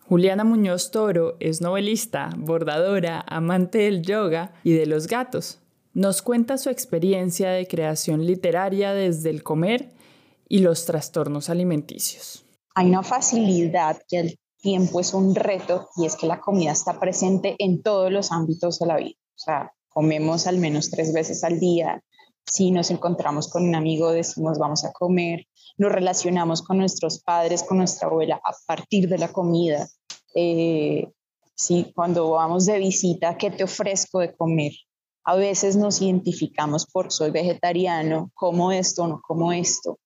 Juliana 0.08 0.44
Muñoz 0.44 0.90
Toro 0.90 1.36
es 1.40 1.60
novelista, 1.60 2.30
bordadora, 2.36 3.24
amante 3.28 3.78
del 3.78 4.02
yoga 4.02 4.52
y 4.64 4.72
de 4.72 4.86
los 4.86 5.08
gatos. 5.08 5.58
Nos 5.92 6.22
cuenta 6.22 6.58
su 6.58 6.70
experiencia 6.70 7.50
de 7.50 7.66
creación 7.66 8.24
literaria 8.24 8.94
desde 8.94 9.30
el 9.30 9.42
comer 9.42 9.90
y 10.48 10.60
los 10.60 10.86
trastornos 10.86 11.50
alimenticios. 11.50 12.44
Hay 12.74 12.88
una 12.88 13.02
facilidad 13.02 14.00
que 14.08 14.20
el 14.20 14.38
tiempo 14.58 15.00
es 15.00 15.12
un 15.12 15.34
reto 15.34 15.88
y 15.96 16.06
es 16.06 16.14
que 16.14 16.26
la 16.26 16.40
comida 16.40 16.70
está 16.70 17.00
presente 17.00 17.56
en 17.58 17.82
todos 17.82 18.12
los 18.12 18.30
ámbitos 18.30 18.78
de 18.78 18.86
la 18.86 18.96
vida. 18.96 19.16
Comemos 20.00 20.46
al 20.46 20.56
menos 20.56 20.88
tres 20.88 21.12
veces 21.12 21.44
al 21.44 21.60
día. 21.60 22.02
Si 22.50 22.70
nos 22.70 22.90
encontramos 22.90 23.48
con 23.48 23.68
un 23.68 23.74
amigo, 23.74 24.12
decimos 24.12 24.58
vamos 24.58 24.82
a 24.86 24.92
comer. 24.92 25.44
Nos 25.76 25.92
relacionamos 25.92 26.62
con 26.62 26.78
nuestros 26.78 27.22
padres, 27.22 27.62
con 27.62 27.76
nuestra 27.76 28.08
abuela 28.08 28.40
a 28.42 28.54
partir 28.66 29.10
de 29.10 29.18
la 29.18 29.28
comida. 29.30 29.86
Eh, 30.34 31.06
cuando 31.94 32.30
vamos 32.30 32.64
de 32.64 32.78
visita, 32.78 33.36
¿qué 33.36 33.50
te 33.50 33.64
ofrezco 33.64 34.20
de 34.20 34.34
comer? 34.34 34.72
A 35.24 35.36
veces 35.36 35.76
nos 35.76 36.00
identificamos 36.00 36.86
por 36.86 37.12
soy 37.12 37.30
vegetariano, 37.30 38.30
como 38.32 38.72
esto, 38.72 39.06
no 39.06 39.20
como 39.20 39.52
esto. 39.52 39.98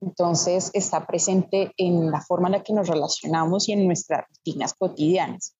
Entonces 0.00 0.70
está 0.72 1.04
presente 1.04 1.72
en 1.76 2.12
la 2.12 2.20
forma 2.20 2.46
en 2.46 2.52
la 2.52 2.62
que 2.62 2.74
nos 2.74 2.86
relacionamos 2.86 3.68
y 3.68 3.72
en 3.72 3.86
nuestras 3.86 4.24
rutinas 4.28 4.74
cotidianas. 4.74 5.56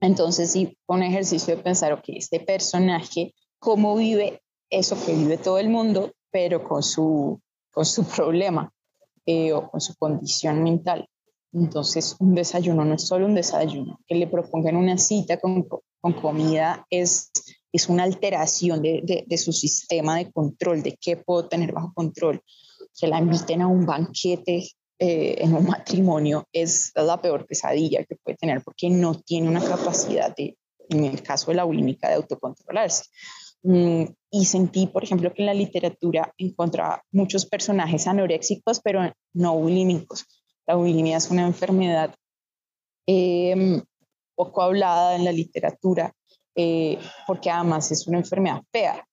Entonces, 0.00 0.52
sí, 0.52 0.76
un 0.86 1.02
ejercicio 1.02 1.56
de 1.56 1.62
pensar, 1.62 1.92
ok, 1.92 2.04
este 2.08 2.40
personaje, 2.40 3.34
¿cómo 3.58 3.96
vive 3.96 4.40
eso 4.70 4.96
que 5.04 5.14
vive 5.14 5.38
todo 5.38 5.58
el 5.58 5.68
mundo, 5.68 6.12
pero 6.30 6.62
con 6.62 6.82
su, 6.82 7.40
con 7.72 7.84
su 7.84 8.04
problema 8.16 8.72
eh, 9.26 9.52
o 9.52 9.68
con 9.68 9.80
su 9.80 9.94
condición 9.96 10.62
mental? 10.62 11.08
Entonces, 11.52 12.14
un 12.20 12.34
desayuno 12.34 12.84
no 12.84 12.94
es 12.94 13.06
solo 13.06 13.26
un 13.26 13.34
desayuno. 13.34 13.98
Que 14.06 14.14
le 14.14 14.26
propongan 14.26 14.76
una 14.76 14.98
cita 14.98 15.38
con, 15.40 15.66
con 16.00 16.12
comida 16.12 16.86
es, 16.90 17.30
es 17.72 17.88
una 17.88 18.04
alteración 18.04 18.82
de, 18.82 19.00
de, 19.02 19.24
de, 19.26 19.38
su 19.38 19.52
sistema 19.52 20.16
de 20.16 20.30
control, 20.30 20.82
de 20.82 20.96
qué 21.00 21.16
puedo 21.16 21.48
tener 21.48 21.72
bajo 21.72 21.92
control. 21.94 22.42
Que 23.00 23.08
la 23.08 23.18
inviten 23.18 23.62
a 23.62 23.66
un 23.66 23.86
banquete 23.86 24.68
eh, 25.00 25.36
en 25.38 25.54
un 25.54 25.64
matrimonio 25.64 26.48
es 26.52 26.90
la 26.96 27.20
peor 27.20 27.46
pesadilla 27.46 28.04
que 28.04 28.16
puede 28.16 28.36
tener 28.36 28.62
porque 28.62 28.90
no 28.90 29.14
tiene 29.14 29.48
una 29.48 29.64
capacidad 29.64 30.34
de, 30.34 30.56
en 30.88 31.04
el 31.04 31.22
caso 31.22 31.52
de 31.52 31.56
la 31.56 31.64
bulímica, 31.64 32.08
de 32.08 32.14
autocontrolarse. 32.14 33.04
Mm, 33.62 34.04
y 34.30 34.44
sentí, 34.44 34.86
por 34.88 35.04
ejemplo, 35.04 35.32
que 35.32 35.42
en 35.42 35.46
la 35.46 35.54
literatura 35.54 36.32
encontraba 36.36 37.02
muchos 37.12 37.46
personajes 37.46 38.06
anoréxicos, 38.06 38.80
pero 38.80 39.12
no 39.34 39.56
bulímicos. 39.56 40.24
La 40.66 40.74
bulimia 40.74 41.16
es 41.16 41.30
una 41.30 41.46
enfermedad 41.46 42.14
em, 43.06 43.80
poco 44.34 44.62
hablada 44.62 45.14
en 45.16 45.24
la 45.24 45.32
literatura, 45.32 46.12
eh, 46.54 46.98
porque 47.26 47.50
además 47.50 47.90
es 47.92 48.06
una 48.06 48.18
enfermedad 48.18 48.62
fea. 48.72 49.04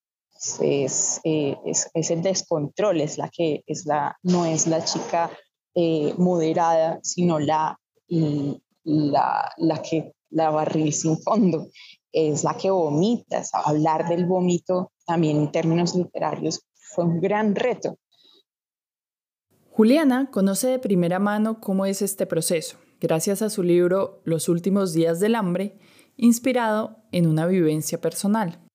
Es, 0.60 1.20
eh, 1.24 1.56
es, 1.64 1.88
es, 1.94 2.10
el 2.10 2.22
descontrol, 2.22 3.00
es 3.00 3.18
la 3.18 3.30
que 3.30 3.62
es 3.66 3.86
la, 3.86 4.18
no 4.22 4.44
es 4.44 4.66
la 4.66 4.84
chica 4.84 5.30
eh, 5.76 6.14
moderada, 6.16 6.98
sino 7.02 7.38
la, 7.38 7.78
la, 8.08 9.52
la 9.58 9.82
que 9.82 10.12
la 10.30 10.50
barril 10.50 10.92
sin 10.92 11.18
fondo, 11.18 11.68
es 12.12 12.44
la 12.44 12.56
que 12.56 12.70
vomita. 12.70 13.42
Hablar 13.52 14.08
del 14.08 14.26
vómito 14.26 14.90
también 15.06 15.36
en 15.36 15.52
términos 15.52 15.94
literarios 15.94 16.62
fue 16.74 17.04
un 17.04 17.20
gran 17.20 17.54
reto. 17.54 17.98
Juliana 19.70 20.30
conoce 20.30 20.68
de 20.68 20.78
primera 20.78 21.18
mano 21.18 21.60
cómo 21.60 21.84
es 21.84 22.00
este 22.00 22.24
proceso, 22.26 22.78
gracias 22.98 23.42
a 23.42 23.50
su 23.50 23.62
libro 23.62 24.22
Los 24.24 24.48
últimos 24.48 24.94
días 24.94 25.20
del 25.20 25.34
hambre, 25.34 25.78
inspirado 26.16 26.96
en 27.12 27.26
una 27.26 27.44
vivencia 27.44 28.00
personal. 28.00 28.65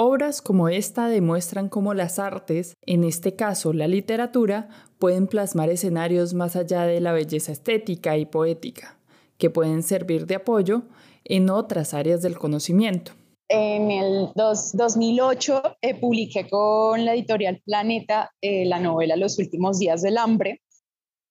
Obras 0.00 0.42
como 0.42 0.68
esta 0.68 1.08
demuestran 1.08 1.68
cómo 1.68 1.92
las 1.92 2.20
artes, 2.20 2.76
en 2.86 3.02
este 3.02 3.34
caso 3.34 3.72
la 3.72 3.88
literatura, 3.88 4.68
pueden 5.00 5.26
plasmar 5.26 5.70
escenarios 5.70 6.34
más 6.34 6.54
allá 6.54 6.84
de 6.84 7.00
la 7.00 7.10
belleza 7.10 7.50
estética 7.50 8.16
y 8.16 8.24
poética, 8.24 8.96
que 9.38 9.50
pueden 9.50 9.82
servir 9.82 10.26
de 10.26 10.36
apoyo 10.36 10.82
en 11.24 11.50
otras 11.50 11.94
áreas 11.94 12.22
del 12.22 12.38
conocimiento. 12.38 13.10
En 13.48 13.90
el 13.90 14.28
2008 14.36 15.62
eh, 15.82 15.96
publiqué 15.96 16.48
con 16.48 17.04
la 17.04 17.14
editorial 17.14 17.60
Planeta 17.64 18.30
eh, 18.40 18.66
la 18.66 18.78
novela 18.78 19.16
Los 19.16 19.36
últimos 19.40 19.80
días 19.80 20.02
del 20.02 20.18
hambre, 20.18 20.60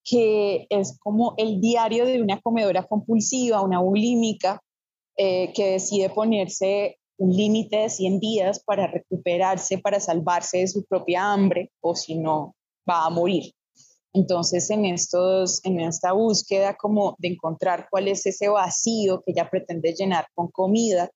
que 0.03 0.67
es 0.69 0.99
como 0.99 1.35
el 1.37 1.61
diario 1.61 2.05
de 2.05 2.21
una 2.21 2.41
comedora 2.41 2.83
compulsiva, 2.83 3.61
una 3.61 3.79
bulímica, 3.79 4.61
eh, 5.15 5.53
que 5.53 5.71
decide 5.71 6.09
ponerse 6.09 6.97
un 7.17 7.35
límite 7.35 7.77
de 7.77 7.89
100 7.89 8.19
días 8.19 8.59
para 8.63 8.87
recuperarse, 8.87 9.79
para 9.79 9.99
salvarse 9.99 10.59
de 10.59 10.67
su 10.67 10.85
propia 10.85 11.33
hambre, 11.33 11.71
o 11.81 11.95
si 11.95 12.15
no, 12.15 12.55
va 12.89 13.05
a 13.05 13.09
morir. 13.09 13.53
Entonces, 14.13 14.69
en, 14.69 14.85
estos, 14.85 15.63
en 15.63 15.79
esta 15.79 16.13
búsqueda 16.13 16.75
como 16.75 17.15
de 17.19 17.29
encontrar 17.29 17.87
cuál 17.89 18.07
es 18.07 18.25
ese 18.25 18.47
vacío 18.47 19.21
que 19.21 19.31
ella 19.31 19.49
pretende 19.49 19.93
llenar 19.93 20.27
con 20.33 20.47
comida, 20.47 21.09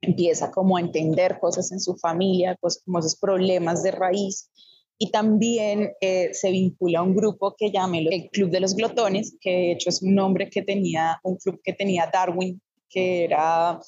empieza 0.00 0.50
como 0.50 0.76
a 0.76 0.80
entender 0.80 1.38
cosas 1.40 1.72
en 1.72 1.80
su 1.80 1.96
familia, 1.96 2.56
cosas 2.60 2.82
como 2.84 3.00
esos 3.00 3.16
problemas 3.16 3.82
de 3.82 3.90
raíz. 3.90 4.50
Y 4.98 5.10
también 5.10 5.92
eh, 6.00 6.30
se 6.32 6.50
vincula 6.50 7.00
a 7.00 7.02
un 7.02 7.14
grupo 7.14 7.54
que 7.56 7.70
llame 7.70 8.00
el 8.00 8.30
Club 8.30 8.50
de 8.50 8.60
los 8.60 8.74
Glotones, 8.74 9.36
que 9.40 9.50
de 9.50 9.72
hecho 9.72 9.90
es 9.90 10.02
un 10.02 10.14
nombre 10.14 10.50
que 10.50 10.62
tenía, 10.62 11.20
un 11.22 11.36
club 11.36 11.60
que 11.62 11.72
tenía 11.72 12.10
Darwin, 12.12 12.60
que 12.88 13.24
era 13.24 13.80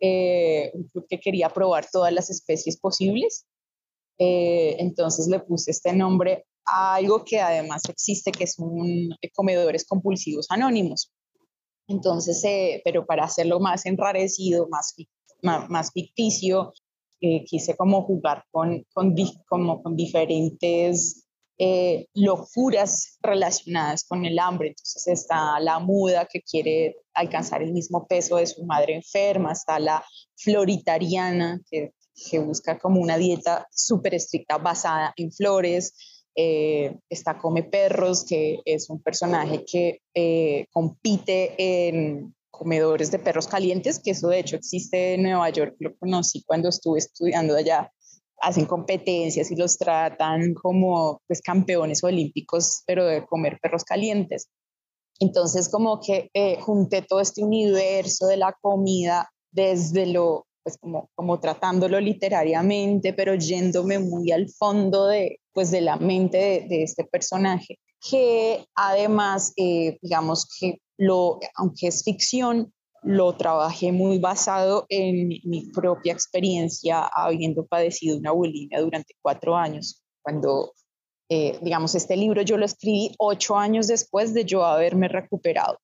eh, 0.00 0.70
un 0.74 0.88
club 0.88 1.06
que 1.08 1.20
quería 1.20 1.48
probar 1.48 1.86
todas 1.90 2.12
las 2.12 2.30
especies 2.30 2.78
posibles. 2.78 3.46
Eh, 4.18 4.76
entonces 4.78 5.28
le 5.28 5.40
puse 5.40 5.70
este 5.70 5.92
nombre 5.92 6.44
a 6.66 6.96
algo 6.96 7.24
que 7.24 7.40
además 7.40 7.82
existe, 7.88 8.32
que 8.32 8.46
son 8.46 9.10
comedores 9.34 9.86
compulsivos 9.86 10.46
anónimos. 10.50 11.10
Entonces, 11.88 12.40
pero 12.84 13.04
para 13.04 13.24
hacerlo 13.24 13.58
más 13.58 13.84
enrarecido, 13.86 14.68
más 14.68 14.94
más, 15.42 15.92
ficticio, 15.92 16.72
eh, 17.20 17.44
quise 17.44 17.76
como 17.76 18.02
jugar 18.02 18.44
con, 18.50 18.84
con, 18.92 19.14
como 19.48 19.82
con 19.82 19.96
diferentes 19.96 21.26
eh, 21.62 22.06
locuras 22.14 23.18
relacionadas 23.20 24.04
con 24.04 24.24
el 24.24 24.38
hambre. 24.38 24.68
Entonces 24.68 25.06
está 25.08 25.60
la 25.60 25.78
muda 25.78 26.26
que 26.26 26.40
quiere 26.40 26.96
alcanzar 27.12 27.62
el 27.62 27.72
mismo 27.72 28.06
peso 28.06 28.36
de 28.36 28.46
su 28.46 28.64
madre 28.64 28.94
enferma, 28.94 29.52
está 29.52 29.78
la 29.78 30.02
floritariana 30.36 31.60
que, 31.70 31.92
busca 32.44 32.78
como 32.78 33.00
una 33.00 33.16
dieta 33.16 33.66
súper 33.70 34.14
estricta 34.14 34.58
basada 34.58 35.14
en 35.16 35.32
flores, 35.32 35.94
eh, 36.34 36.98
está 37.08 37.38
Come 37.38 37.62
Perros, 37.62 38.24
que 38.24 38.60
es 38.64 38.90
un 38.90 39.02
personaje 39.02 39.64
que 39.64 40.66
compite 40.70 41.54
en, 41.56 42.34
comedores 42.60 43.10
de 43.10 43.18
perros 43.18 43.46
calientes, 43.46 43.98
que 43.98 44.10
eso 44.10 44.28
de 44.28 44.38
hecho 44.38 44.56
existe 44.56 45.14
en 45.14 45.22
Nueva 45.22 45.48
York, 45.48 45.76
lo 45.78 45.96
conocí 45.96 46.42
cuando 46.42 46.68
estuve 46.68 46.98
estudiando 46.98 47.56
allá, 47.56 47.90
hacen 48.40 48.66
competencias 48.66 49.50
y 49.50 49.56
los 49.56 49.76
tratan 49.76 50.54
como 50.54 51.20
pues 51.26 51.40
campeones 51.42 52.02
olímpicos, 52.02 52.82
pero 52.86 53.06
de 53.06 53.24
comer 53.26 53.58
perros 53.60 53.84
calientes. 53.84 54.48
Entonces 55.18 55.68
como 55.68 56.00
que 56.00 56.30
eh, 56.34 56.58
junté 56.60 57.02
todo 57.02 57.20
este 57.20 57.42
universo 57.42 58.26
de 58.26 58.38
la 58.38 58.56
comida 58.60 59.30
desde 59.52 60.06
lo, 60.06 60.46
pues 60.62 60.78
como, 60.78 61.10
como 61.14 61.40
tratándolo 61.40 62.00
literariamente, 62.00 63.12
pero 63.12 63.34
yéndome 63.34 63.98
muy 63.98 64.30
al 64.32 64.48
fondo 64.48 65.06
de, 65.06 65.40
pues 65.52 65.70
de 65.70 65.82
la 65.82 65.96
mente 65.96 66.38
de, 66.38 66.66
de 66.68 66.82
este 66.82 67.04
personaje, 67.04 67.78
que 68.08 68.64
además, 68.74 69.52
eh, 69.56 69.98
digamos 70.00 70.46
que 70.58 70.78
lo, 70.96 71.38
aunque 71.56 71.88
es 71.88 72.02
ficción, 72.02 72.72
lo 73.02 73.34
trabajé 73.36 73.92
muy 73.92 74.18
basado 74.18 74.86
en 74.88 75.28
mi 75.44 75.70
propia 75.72 76.12
experiencia 76.12 77.08
habiendo 77.14 77.66
padecido 77.66 78.18
una 78.18 78.32
bulimia 78.32 78.80
durante 78.80 79.14
cuatro 79.22 79.56
años. 79.56 80.02
Cuando, 80.22 80.72
eh, 81.28 81.58
digamos, 81.62 81.94
este 81.94 82.16
libro 82.16 82.42
yo 82.42 82.56
lo 82.56 82.66
escribí 82.66 83.14
ocho 83.18 83.56
años 83.56 83.86
después 83.86 84.34
de 84.34 84.44
yo 84.44 84.64
haberme 84.64 85.08
recuperado, 85.08 85.78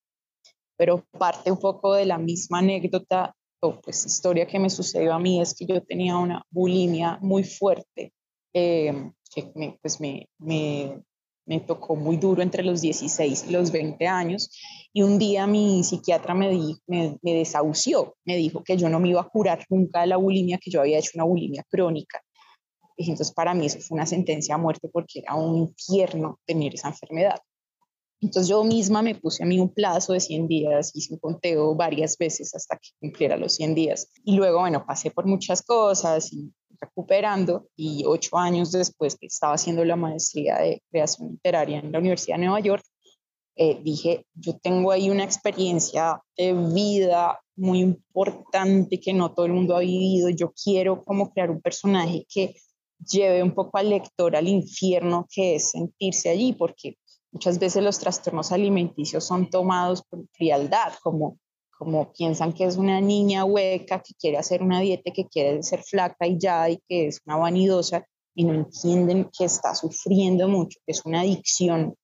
pero 0.76 1.04
parte 1.18 1.50
un 1.50 1.58
poco 1.58 1.94
de 1.94 2.06
la 2.06 2.18
misma 2.18 2.58
anécdota 2.58 3.34
o 3.60 3.80
pues 3.80 4.04
historia 4.04 4.46
que 4.46 4.58
me 4.58 4.68
sucedió 4.68 5.14
a 5.14 5.18
mí 5.18 5.40
es 5.40 5.54
que 5.54 5.64
yo 5.64 5.82
tenía 5.82 6.18
una 6.18 6.44
bulimia 6.50 7.18
muy 7.22 7.42
fuerte 7.42 8.12
eh, 8.52 9.10
que 9.34 9.50
me, 9.54 9.78
pues 9.80 10.00
me, 10.00 10.28
me 10.38 11.02
me 11.46 11.60
tocó 11.60 11.96
muy 11.96 12.16
duro 12.16 12.42
entre 12.42 12.62
los 12.62 12.80
16 12.80 13.46
y 13.48 13.52
los 13.52 13.70
20 13.70 14.06
años 14.06 14.50
y 14.92 15.02
un 15.02 15.18
día 15.18 15.46
mi 15.46 15.82
psiquiatra 15.84 16.34
me, 16.34 16.50
di, 16.50 16.76
me, 16.86 17.18
me, 17.22 17.34
desahució, 17.34 18.16
me 18.24 18.36
dijo 18.36 18.62
que 18.64 18.76
yo 18.76 18.88
no 18.88 19.00
me 19.00 19.10
iba 19.10 19.20
a 19.20 19.28
curar 19.28 19.64
nunca 19.70 20.00
de 20.00 20.08
la 20.08 20.16
bulimia, 20.16 20.58
que 20.58 20.70
yo 20.70 20.80
había 20.80 20.98
hecho 20.98 21.12
una 21.14 21.24
bulimia 21.24 21.64
crónica. 21.68 22.20
Y 22.96 23.10
entonces 23.10 23.32
para 23.32 23.54
mí 23.54 23.66
eso 23.66 23.78
fue 23.80 23.96
una 23.96 24.06
sentencia 24.06 24.54
a 24.54 24.58
muerte 24.58 24.88
porque 24.92 25.20
era 25.20 25.34
un 25.34 25.56
infierno 25.56 26.40
tener 26.46 26.74
esa 26.74 26.88
enfermedad. 26.88 27.38
Entonces 28.20 28.48
yo 28.48 28.64
misma 28.64 29.02
me 29.02 29.14
puse 29.14 29.42
a 29.42 29.46
mí 29.46 29.60
un 29.60 29.72
plazo 29.72 30.14
de 30.14 30.20
100 30.20 30.48
días, 30.48 30.92
hice 30.94 31.12
un 31.12 31.20
conteo 31.20 31.74
varias 31.74 32.16
veces 32.16 32.54
hasta 32.54 32.76
que 32.76 32.88
cumpliera 32.98 33.36
los 33.36 33.54
100 33.54 33.74
días. 33.74 34.08
Y 34.24 34.34
luego, 34.36 34.60
bueno, 34.60 34.84
pasé 34.86 35.10
por 35.10 35.26
muchas 35.26 35.62
cosas 35.62 36.32
y 36.32 36.50
recuperando 36.80 37.68
y 37.76 38.04
ocho 38.06 38.36
años 38.36 38.72
después 38.72 39.16
que 39.16 39.26
estaba 39.26 39.54
haciendo 39.54 39.84
la 39.84 39.96
maestría 39.96 40.58
de 40.58 40.82
creación 40.90 41.30
literaria 41.30 41.78
en 41.78 41.92
la 41.92 41.98
Universidad 41.98 42.36
de 42.36 42.44
Nueva 42.44 42.60
York, 42.60 42.84
eh, 43.56 43.80
dije, 43.82 44.26
yo 44.34 44.58
tengo 44.58 44.92
ahí 44.92 45.08
una 45.08 45.24
experiencia 45.24 46.22
de 46.36 46.52
vida 46.52 47.40
muy 47.56 47.80
importante 47.80 49.00
que 49.00 49.14
no 49.14 49.32
todo 49.32 49.46
el 49.46 49.52
mundo 49.52 49.76
ha 49.76 49.80
vivido, 49.80 50.28
yo 50.28 50.52
quiero 50.52 51.02
como 51.02 51.32
crear 51.32 51.50
un 51.50 51.62
personaje 51.62 52.26
que 52.28 52.54
lleve 52.98 53.42
un 53.42 53.54
poco 53.54 53.78
al 53.78 53.90
lector 53.90 54.36
al 54.36 54.48
infierno 54.48 55.26
que 55.30 55.56
es 55.56 55.70
sentirse 55.70 56.28
allí, 56.28 56.52
porque 56.52 56.98
muchas 57.32 57.58
veces 57.58 57.82
los 57.82 57.98
trastornos 57.98 58.52
alimenticios 58.52 59.24
son 59.24 59.48
tomados 59.48 60.02
por 60.02 60.26
frialdad, 60.32 60.92
como 61.02 61.38
como 61.78 62.12
piensan 62.12 62.52
que 62.52 62.64
es 62.64 62.76
una 62.76 63.00
niña 63.00 63.44
hueca 63.44 64.02
que 64.02 64.14
quiere 64.14 64.38
hacer 64.38 64.62
una 64.62 64.80
dieta, 64.80 65.10
que 65.12 65.26
quiere 65.26 65.62
ser 65.62 65.82
flaca 65.82 66.26
y 66.26 66.38
ya, 66.38 66.68
y 66.70 66.78
que 66.88 67.08
es 67.08 67.20
una 67.26 67.36
vanidosa, 67.36 68.06
y 68.34 68.44
no 68.44 68.54
entienden 68.54 69.30
que 69.36 69.44
está 69.44 69.74
sufriendo 69.74 70.48
mucho, 70.48 70.78
que 70.86 70.92
es 70.92 71.04
una 71.04 71.20
adicción 71.20 71.94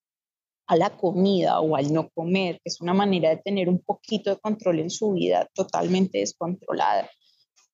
a 0.67 0.77
la 0.77 0.97
comida 0.97 1.61
o 1.61 1.77
al 1.77 1.93
no 1.93 2.09
comer, 2.11 2.55
que 2.57 2.71
es 2.71 2.81
una 2.81 2.95
manera 2.95 3.31
de 3.31 3.39
tener 3.39 3.69
un 3.69 3.81
poquito 3.81 4.31
de 4.31 4.41
control 4.41 4.79
en 4.79 4.91
su 4.91 5.13
vida 5.13 5.49
totalmente 5.55 6.19
descontrolada. 6.19 7.11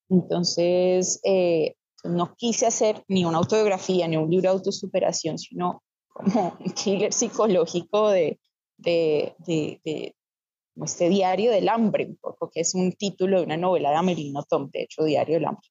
Entonces, 0.09 1.21
eh, 1.25 1.75
no 2.05 2.35
quise 2.37 2.67
hacer 2.67 3.05
ni 3.09 3.25
una 3.25 3.39
autobiografía 3.39 4.09
ni 4.09 4.17
un 4.17 4.31
libro 4.31 4.51
de 4.51 4.57
autosuperación, 4.57 5.39
sino 5.39 5.83
como 6.09 6.57
un 6.59 6.71
killer 6.73 7.13
psicológico 7.13 8.09
de, 8.09 8.41
de, 8.77 9.35
de, 9.47 10.15
este 10.85 11.09
Diario 11.09 11.51
del 11.51 11.69
Hambre, 11.69 12.17
porque 12.39 12.61
es 12.61 12.75
un 12.75 12.93
título 12.93 13.39
de 13.39 13.47
una 13.47 13.57
novela 13.57 13.91
de 13.91 13.97
Amelino 13.97 14.45
Tom, 14.49 14.71
de 14.73 14.83
hecho, 14.83 15.05
Diario 15.05 15.35
del 15.35 15.47
Hambre. 15.47 15.69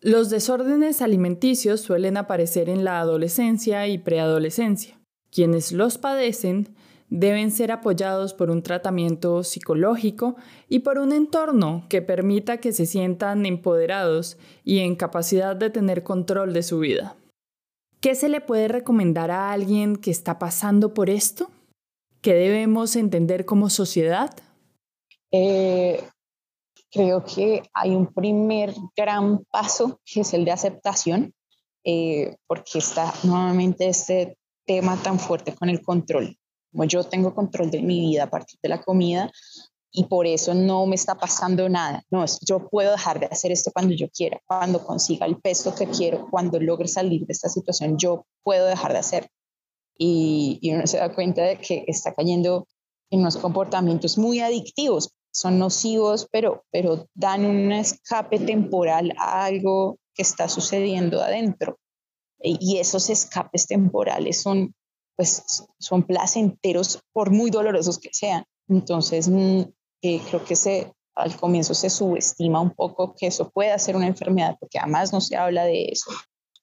Los 0.00 0.30
desórdenes 0.30 1.00
alimenticios 1.00 1.80
suelen 1.80 2.16
aparecer 2.16 2.68
en 2.68 2.84
la 2.84 2.98
adolescencia 2.98 3.86
y 3.86 3.98
preadolescencia. 3.98 5.00
Quienes 5.30 5.70
los 5.70 5.96
padecen 5.96 6.74
deben 7.08 7.50
ser 7.50 7.70
apoyados 7.70 8.34
por 8.34 8.50
un 8.50 8.62
tratamiento 8.62 9.44
psicológico 9.44 10.34
y 10.68 10.80
por 10.80 10.98
un 10.98 11.12
entorno 11.12 11.86
que 11.88 12.02
permita 12.02 12.56
que 12.56 12.72
se 12.72 12.84
sientan 12.86 13.46
empoderados 13.46 14.38
y 14.64 14.80
en 14.80 14.96
capacidad 14.96 15.54
de 15.54 15.70
tener 15.70 16.02
control 16.02 16.52
de 16.52 16.64
su 16.64 16.80
vida. 16.80 17.14
¿Qué 18.00 18.16
se 18.16 18.28
le 18.28 18.40
puede 18.40 18.66
recomendar 18.66 19.30
a 19.30 19.52
alguien 19.52 19.94
que 19.94 20.10
está 20.10 20.40
pasando 20.40 20.94
por 20.94 21.08
esto? 21.08 21.51
¿Qué 22.22 22.34
debemos 22.34 22.94
entender 22.94 23.44
como 23.44 23.68
sociedad? 23.68 24.30
Eh, 25.32 26.04
creo 26.88 27.24
que 27.24 27.64
hay 27.74 27.96
un 27.96 28.06
primer 28.14 28.72
gran 28.96 29.44
paso 29.50 30.00
que 30.04 30.20
es 30.20 30.32
el 30.32 30.44
de 30.44 30.52
aceptación, 30.52 31.34
eh, 31.82 32.36
porque 32.46 32.78
está 32.78 33.12
nuevamente 33.24 33.88
este 33.88 34.38
tema 34.64 34.96
tan 35.02 35.18
fuerte 35.18 35.52
con 35.52 35.68
el 35.68 35.82
control. 35.82 36.38
Como 36.70 36.84
yo 36.84 37.02
tengo 37.02 37.34
control 37.34 37.72
de 37.72 37.82
mi 37.82 38.00
vida 38.00 38.22
a 38.22 38.30
partir 38.30 38.60
de 38.62 38.68
la 38.68 38.80
comida 38.80 39.28
y 39.90 40.04
por 40.04 40.28
eso 40.28 40.54
no 40.54 40.86
me 40.86 40.94
está 40.94 41.16
pasando 41.16 41.68
nada. 41.68 42.04
No, 42.08 42.24
yo 42.46 42.68
puedo 42.68 42.92
dejar 42.92 43.18
de 43.18 43.26
hacer 43.26 43.50
esto 43.50 43.72
cuando 43.74 43.96
yo 43.96 44.08
quiera, 44.10 44.40
cuando 44.46 44.86
consiga 44.86 45.26
el 45.26 45.40
peso 45.40 45.74
que 45.74 45.88
quiero, 45.88 46.28
cuando 46.30 46.60
logre 46.60 46.86
salir 46.86 47.26
de 47.26 47.32
esta 47.32 47.48
situación, 47.48 47.98
yo 47.98 48.26
puedo 48.44 48.66
dejar 48.66 48.92
de 48.92 48.98
hacer. 49.00 49.28
Y, 49.96 50.58
y 50.62 50.72
uno 50.72 50.86
se 50.86 50.98
da 50.98 51.14
cuenta 51.14 51.42
de 51.42 51.58
que 51.58 51.84
está 51.86 52.14
cayendo 52.14 52.66
en 53.10 53.20
unos 53.20 53.36
comportamientos 53.36 54.16
muy 54.18 54.40
adictivos, 54.40 55.14
son 55.32 55.58
nocivos, 55.58 56.28
pero, 56.30 56.64
pero 56.70 57.08
dan 57.14 57.44
un 57.44 57.72
escape 57.72 58.38
temporal 58.38 59.12
a 59.18 59.44
algo 59.44 59.98
que 60.14 60.22
está 60.22 60.48
sucediendo 60.48 61.22
adentro. 61.22 61.78
Y 62.38 62.78
esos 62.78 63.08
escapes 63.08 63.66
temporales 63.66 64.42
son, 64.42 64.74
pues, 65.16 65.64
son 65.78 66.02
placenteros 66.02 67.00
por 67.12 67.30
muy 67.30 67.50
dolorosos 67.50 67.98
que 67.98 68.10
sean. 68.12 68.44
Entonces, 68.68 69.28
mm, 69.28 69.62
eh, 70.02 70.20
creo 70.28 70.44
que 70.44 70.56
se, 70.56 70.92
al 71.14 71.36
comienzo 71.36 71.74
se 71.74 71.88
subestima 71.88 72.60
un 72.60 72.74
poco 72.74 73.14
que 73.14 73.28
eso 73.28 73.50
pueda 73.50 73.78
ser 73.78 73.96
una 73.96 74.08
enfermedad, 74.08 74.56
porque 74.58 74.78
además 74.78 75.12
no 75.12 75.20
se 75.20 75.36
habla 75.36 75.64
de 75.64 75.84
eso, 75.84 76.10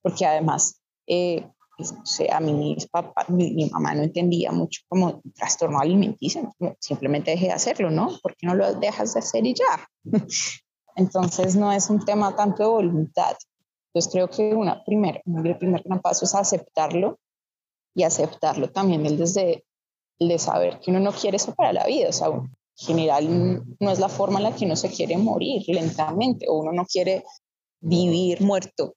porque 0.02 0.26
además 0.26 0.82
eh, 1.08 1.48
pues, 1.80 1.94
a 2.30 2.40
mí 2.42 2.54
mi, 2.54 2.76
papá, 2.92 3.26
mi, 3.30 3.70
mamá 3.70 3.96
no 3.96 4.04
entendía 4.04 4.52
mucho 4.52 4.82
como 4.90 5.22
trastorno 5.34 5.80
alimenticio, 5.80 6.54
simplemente 6.78 7.32
dejé 7.32 7.46
de 7.46 7.54
hacerlo, 7.54 7.90
¿no? 7.90 8.10
¿Por 8.22 8.36
qué 8.36 8.48
no 8.48 8.56
lo 8.56 8.74
dejas 8.74 9.14
de 9.14 9.22
hacer 9.22 9.46
y 9.46 9.54
ya? 9.54 9.88
Entonces 10.98 11.56
no 11.56 11.72
es 11.72 11.90
un 11.90 12.04
tema 12.04 12.36
tanto 12.36 12.64
de 12.64 12.70
voluntad. 12.70 13.38
Entonces 13.88 14.12
creo 14.12 14.30
que 14.30 14.54
una 14.54 14.84
primer, 14.84 15.22
un 15.26 15.42
primer 15.58 15.82
gran 15.84 16.02
paso 16.02 16.26
es 16.26 16.36
aceptarlo 16.36 17.18
y 17.96 18.04
aceptarlo 18.04 18.70
también 18.72 19.06
el 19.06 19.18
desde 19.18 19.64
el 20.20 20.28
de 20.28 20.38
saber 20.38 20.82
que 20.82 20.92
uno 20.92 21.00
no 21.00 21.14
quiere 21.14 21.38
eso 21.38 21.56
para 21.56 21.72
la 21.72 21.86
vida. 21.86 22.10
O 22.10 22.14
sea, 22.14 22.28
en 22.28 22.50
general 22.76 23.64
no 23.80 23.90
es 23.90 24.00
la 24.00 24.10
forma 24.10 24.40
en 24.40 24.44
la 24.44 24.56
que 24.56 24.66
uno 24.66 24.76
se 24.76 24.90
quiere 24.90 25.18
morir 25.18 25.64
lentamente 25.68 26.46
o 26.50 26.60
uno 26.60 26.74
no 26.74 26.86
quiere 26.86 27.24
vivir 27.80 28.42
muerto 28.42 28.96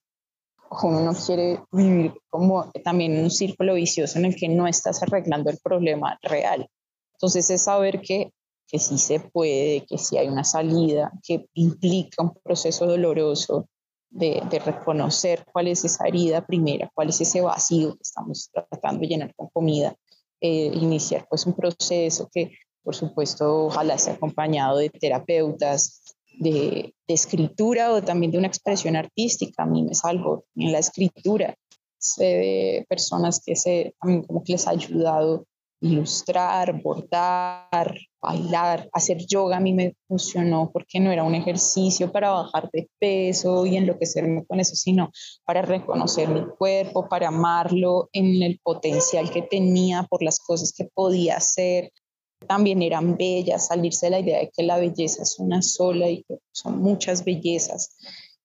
uno 0.81 1.01
no 1.01 1.13
quiere 1.13 1.61
vivir 1.71 2.13
como 2.29 2.71
también 2.83 3.19
un 3.19 3.29
círculo 3.29 3.75
vicioso 3.75 4.19
en 4.19 4.25
el 4.25 4.35
que 4.35 4.49
no 4.49 4.67
estás 4.67 5.03
arreglando 5.03 5.49
el 5.49 5.59
problema 5.63 6.17
real. 6.21 6.67
Entonces 7.13 7.49
es 7.49 7.63
saber 7.63 8.01
que, 8.01 8.31
que 8.67 8.79
sí 8.79 8.97
se 8.97 9.19
puede, 9.19 9.85
que 9.85 9.97
sí 9.97 10.17
hay 10.17 10.27
una 10.27 10.43
salida, 10.43 11.11
que 11.25 11.45
implica 11.53 12.23
un 12.23 12.33
proceso 12.43 12.85
doloroso 12.85 13.67
de, 14.09 14.41
de 14.49 14.59
reconocer 14.59 15.45
cuál 15.51 15.67
es 15.67 15.85
esa 15.85 16.05
herida 16.05 16.45
primera, 16.45 16.89
cuál 16.93 17.09
es 17.09 17.21
ese 17.21 17.41
vacío 17.41 17.93
que 17.93 18.03
estamos 18.03 18.49
tratando 18.51 19.01
de 19.01 19.07
llenar 19.07 19.35
con 19.35 19.49
comida, 19.49 19.95
eh, 20.41 20.71
iniciar 20.73 21.25
pues 21.29 21.45
un 21.45 21.53
proceso 21.53 22.29
que 22.31 22.51
por 22.83 22.95
supuesto 22.95 23.67
ojalá 23.67 23.95
esté 23.95 24.11
acompañado 24.11 24.77
de 24.77 24.89
terapeutas, 24.89 26.15
de, 26.39 26.93
escritura 27.07 27.91
o 27.91 28.01
también 28.01 28.31
de 28.31 28.39
una 28.39 28.47
expresión 28.47 28.95
artística. 28.95 29.63
A 29.63 29.65
mí 29.67 29.83
me 29.83 29.93
salvo 29.93 30.45
en 30.55 30.71
la 30.71 30.79
escritura. 30.79 31.55
Sé 31.99 32.23
de 32.23 32.85
personas 32.89 33.41
que 33.45 33.55
se, 33.55 33.93
también 34.01 34.23
como 34.23 34.43
que 34.43 34.53
les 34.53 34.67
ha 34.67 34.71
ayudado 34.71 35.45
ilustrar, 35.83 36.81
bordar, 36.81 37.97
bailar, 38.21 38.89
hacer 38.93 39.17
yoga 39.27 39.57
a 39.57 39.59
mí 39.59 39.73
me 39.73 39.97
funcionó 40.07 40.71
porque 40.71 41.01
no 41.01 41.11
era 41.11 41.25
un 41.25 41.35
ejercicio 41.35 42.09
para 42.09 42.31
bajar 42.31 42.69
de 42.71 42.89
peso 42.99 43.65
y 43.65 43.75
enloquecerme 43.75 44.45
con 44.45 44.61
eso, 44.61 44.75
sino 44.75 45.11
para 45.43 45.61
reconocer 45.61 46.29
mi 46.29 46.45
cuerpo, 46.57 47.09
para 47.09 47.27
amarlo 47.27 48.09
en 48.13 48.41
el 48.41 48.61
potencial 48.63 49.29
que 49.29 49.41
tenía 49.41 50.03
por 50.03 50.23
las 50.23 50.39
cosas 50.39 50.71
que 50.71 50.85
podía 50.85 51.35
hacer, 51.35 51.91
también 52.43 52.81
eran 52.81 53.17
bellas, 53.17 53.67
salirse 53.67 54.07
de 54.07 54.11
la 54.11 54.19
idea 54.19 54.39
de 54.39 54.51
que 54.55 54.63
la 54.63 54.77
belleza 54.77 55.23
es 55.23 55.39
una 55.39 55.61
sola 55.61 56.09
y 56.09 56.23
que 56.23 56.39
son 56.51 56.81
muchas 56.81 57.23
bellezas 57.25 57.95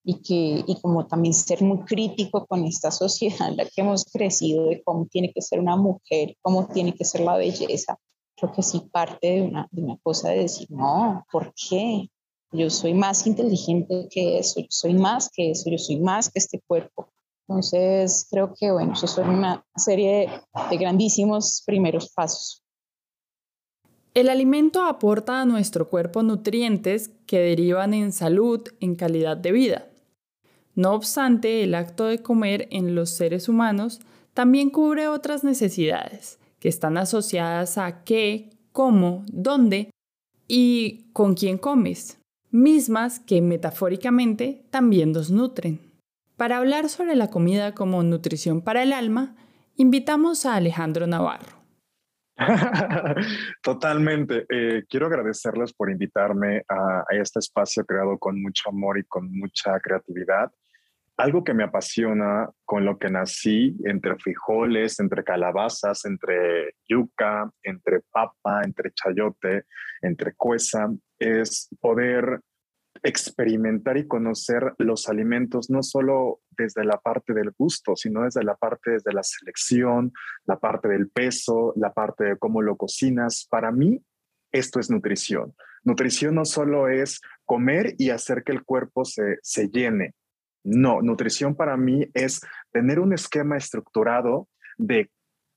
y 0.03 0.21
que 0.21 0.63
y 0.65 0.81
como 0.81 1.05
también 1.05 1.33
ser 1.33 1.61
muy 1.61 1.79
crítico 1.79 2.45
con 2.47 2.65
esta 2.65 2.91
sociedad 2.91 3.49
en 3.49 3.57
la 3.57 3.65
que 3.65 3.81
hemos 3.81 4.05
crecido 4.05 4.65
de 4.65 4.81
cómo 4.83 5.05
tiene 5.05 5.31
que 5.31 5.41
ser 5.41 5.59
una 5.59 5.75
mujer, 5.75 6.35
cómo 6.41 6.67
tiene 6.67 6.93
que 6.93 7.05
ser 7.05 7.21
la 7.21 7.37
belleza. 7.37 7.97
Creo 8.35 8.51
que 8.53 8.63
sí 8.63 8.81
parte 8.91 9.27
de 9.27 9.41
una, 9.41 9.97
cosa 10.01 10.29
de 10.29 10.39
decir, 10.39 10.71
no, 10.71 11.25
¿por 11.31 11.53
qué? 11.53 12.09
Yo 12.51 12.69
soy 12.69 12.93
más 12.93 13.27
inteligente 13.27 14.07
que 14.09 14.39
eso, 14.39 14.61
yo 14.61 14.67
soy 14.69 14.93
más 14.93 15.29
que 15.29 15.51
eso, 15.51 15.69
yo 15.69 15.77
soy 15.77 15.97
más 15.97 16.31
que 16.31 16.39
este 16.39 16.61
cuerpo. 16.65 17.09
Entonces, 17.47 18.27
creo 18.29 18.53
que, 18.57 18.71
bueno, 18.71 18.93
eso 18.93 19.07
son 19.07 19.29
una 19.29 19.65
serie 19.75 20.29
de 20.69 20.77
grandísimos 20.77 21.63
primeros 21.65 22.11
pasos. 22.11 22.63
El 24.13 24.29
alimento 24.29 24.83
aporta 24.83 25.41
a 25.41 25.45
nuestro 25.45 25.87
cuerpo 25.87 26.23
nutrientes 26.23 27.11
que 27.27 27.39
derivan 27.39 27.93
en 27.93 28.11
salud, 28.11 28.61
en 28.79 28.95
calidad 28.95 29.37
de 29.37 29.51
vida. 29.51 29.87
No 30.75 30.93
obstante, 30.93 31.63
el 31.63 31.75
acto 31.75 32.05
de 32.05 32.19
comer 32.19 32.67
en 32.71 32.95
los 32.95 33.11
seres 33.11 33.49
humanos 33.49 33.99
también 34.33 34.69
cubre 34.69 35.07
otras 35.07 35.43
necesidades 35.43 36.39
que 36.59 36.69
están 36.69 36.97
asociadas 36.97 37.77
a 37.77 38.03
qué, 38.03 38.49
cómo, 38.71 39.23
dónde 39.27 39.91
y 40.47 41.05
con 41.13 41.35
quién 41.35 41.57
comes, 41.57 42.17
mismas 42.49 43.19
que 43.19 43.41
metafóricamente 43.41 44.63
también 44.71 45.11
nos 45.11 45.29
nutren. 45.29 45.79
Para 46.35 46.57
hablar 46.57 46.89
sobre 46.89 47.15
la 47.15 47.29
comida 47.29 47.75
como 47.75 48.01
nutrición 48.01 48.61
para 48.61 48.81
el 48.81 48.93
alma, 48.93 49.35
invitamos 49.75 50.45
a 50.45 50.55
Alejandro 50.55 51.05
Navarro. 51.05 51.58
Totalmente. 53.61 54.45
Eh, 54.49 54.83
quiero 54.89 55.07
agradecerles 55.07 55.73
por 55.73 55.91
invitarme 55.91 56.63
a, 56.67 57.03
este 57.11 57.39
espacio 57.39 57.85
creado 57.85 58.17
con 58.17 58.41
mucho 58.41 58.69
amor 58.69 58.97
y 58.97 59.03
con 59.03 59.31
mucha 59.31 59.79
creatividad. 59.79 60.51
Algo 61.17 61.43
que 61.43 61.53
me 61.53 61.65
apasiona 61.65 62.49
con 62.63 62.85
lo 62.85 62.97
que 62.97 63.09
nací, 63.09 63.75
entre 63.83 64.15
frijoles, 64.15 65.01
entre 65.01 65.23
calabazas, 65.23 66.05
entre 66.05 66.75
yuca, 66.87 67.51
entre 67.63 67.99
papa, 68.09 68.61
entre 68.63 68.91
chayote, 68.93 69.65
entre 70.01 70.33
cuesa, 70.35 70.89
es 71.19 71.67
poder 71.81 72.39
experimentar 73.03 73.97
y 73.97 74.07
conocer 74.07 74.73
los 74.77 75.07
alimentos 75.09 75.69
no 75.69 75.83
solo 75.83 76.41
desde 76.51 76.83
la 76.83 76.99
parte 76.99 77.33
del 77.33 77.51
gusto, 77.57 77.95
sino 77.95 78.23
desde 78.23 78.43
la 78.43 78.55
parte 78.55 78.91
de 78.91 79.13
la 79.13 79.23
selección, 79.23 80.11
la 80.45 80.59
parte 80.59 80.87
del 80.87 81.09
peso, 81.09 81.73
la 81.75 81.93
parte 81.93 82.23
de 82.25 82.37
cómo 82.37 82.61
lo 82.61 82.75
cocinas. 82.77 83.47
Para 83.49 83.71
mí, 83.71 84.01
esto 84.51 84.79
es 84.79 84.89
nutrición. 84.89 85.53
Nutrición 85.83 86.35
no 86.35 86.45
solo 86.45 86.89
es 86.89 87.21
comer 87.45 87.95
y 87.97 88.09
hacer 88.09 88.43
que 88.43 88.51
el 88.51 88.63
cuerpo 88.63 89.05
se, 89.05 89.37
se 89.41 89.69
llene. 89.69 90.13
No, 90.63 91.01
nutrición 91.01 91.55
para 91.55 91.77
mí 91.77 92.09
es 92.13 92.41
tener 92.71 92.99
un 92.99 93.13
esquema 93.13 93.57
estructurado 93.57 94.49
de 94.77 95.09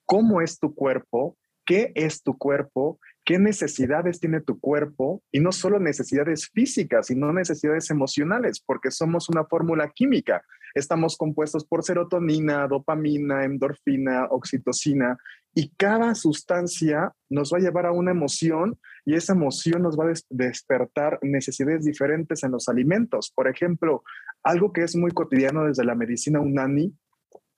cómo 0.07 0.41
es 0.41 0.59
tu 0.59 0.75
cuerpo, 0.75 1.37
qué 1.65 1.93
es 1.95 2.23
tu 2.23 2.39
cuerpo 2.39 3.01
qué 3.25 3.39
necesidades 3.39 4.21
tiene 4.21 4.41
tu 4.41 4.59
cuerpo 4.59 5.23
y 5.31 5.41
no 5.41 5.53
solo 5.53 5.79
necesidades 5.79 6.49
físicas, 6.49 7.07
sino 7.07 7.33
necesidades 7.33 7.91
emocionales, 7.91 8.61
porque 8.65 8.91
somos 8.91 9.29
una 9.29 9.45
fórmula 9.45 9.91
química. 9.95 10.43
Estamos 10.75 11.17
compuestos 11.17 11.65
por 11.65 11.85
serotonina, 11.85 12.67
dopamina, 12.67 13.45
endorfina, 13.45 14.27
oxitocina 14.31 15.19
y 15.55 15.71
cada 15.77 16.15
sustancia 16.15 17.13
nos 17.29 17.53
va 17.53 17.59
a 17.59 17.61
llevar 17.61 17.87
a 17.87 17.93
una 17.93 18.11
emoción 18.11 18.79
y 19.05 19.15
esa 19.15 19.35
emoción 19.35 19.83
nos 19.83 19.99
va 19.99 20.07
a 20.07 20.15
despertar 20.31 21.19
necesidades 21.23 21.85
diferentes 21.85 22.43
en 22.43 22.53
los 22.53 22.69
alimentos. 22.69 23.31
Por 23.35 23.49
ejemplo, 23.49 24.03
algo 24.43 24.73
que 24.73 24.83
es 24.83 24.97
muy 24.97 25.11
cotidiano 25.11 25.65
desde 25.65 25.85
la 25.85 25.95
medicina 25.95 26.41
unani, 26.41 26.95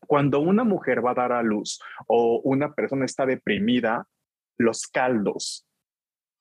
cuando 0.06 0.40
una 0.40 0.64
mujer 0.64 1.04
va 1.04 1.12
a 1.12 1.14
dar 1.14 1.32
a 1.32 1.42
luz 1.42 1.80
o 2.06 2.40
una 2.44 2.74
persona 2.74 3.04
está 3.04 3.24
deprimida, 3.26 4.06
los 4.58 4.86
caldos. 4.86 5.66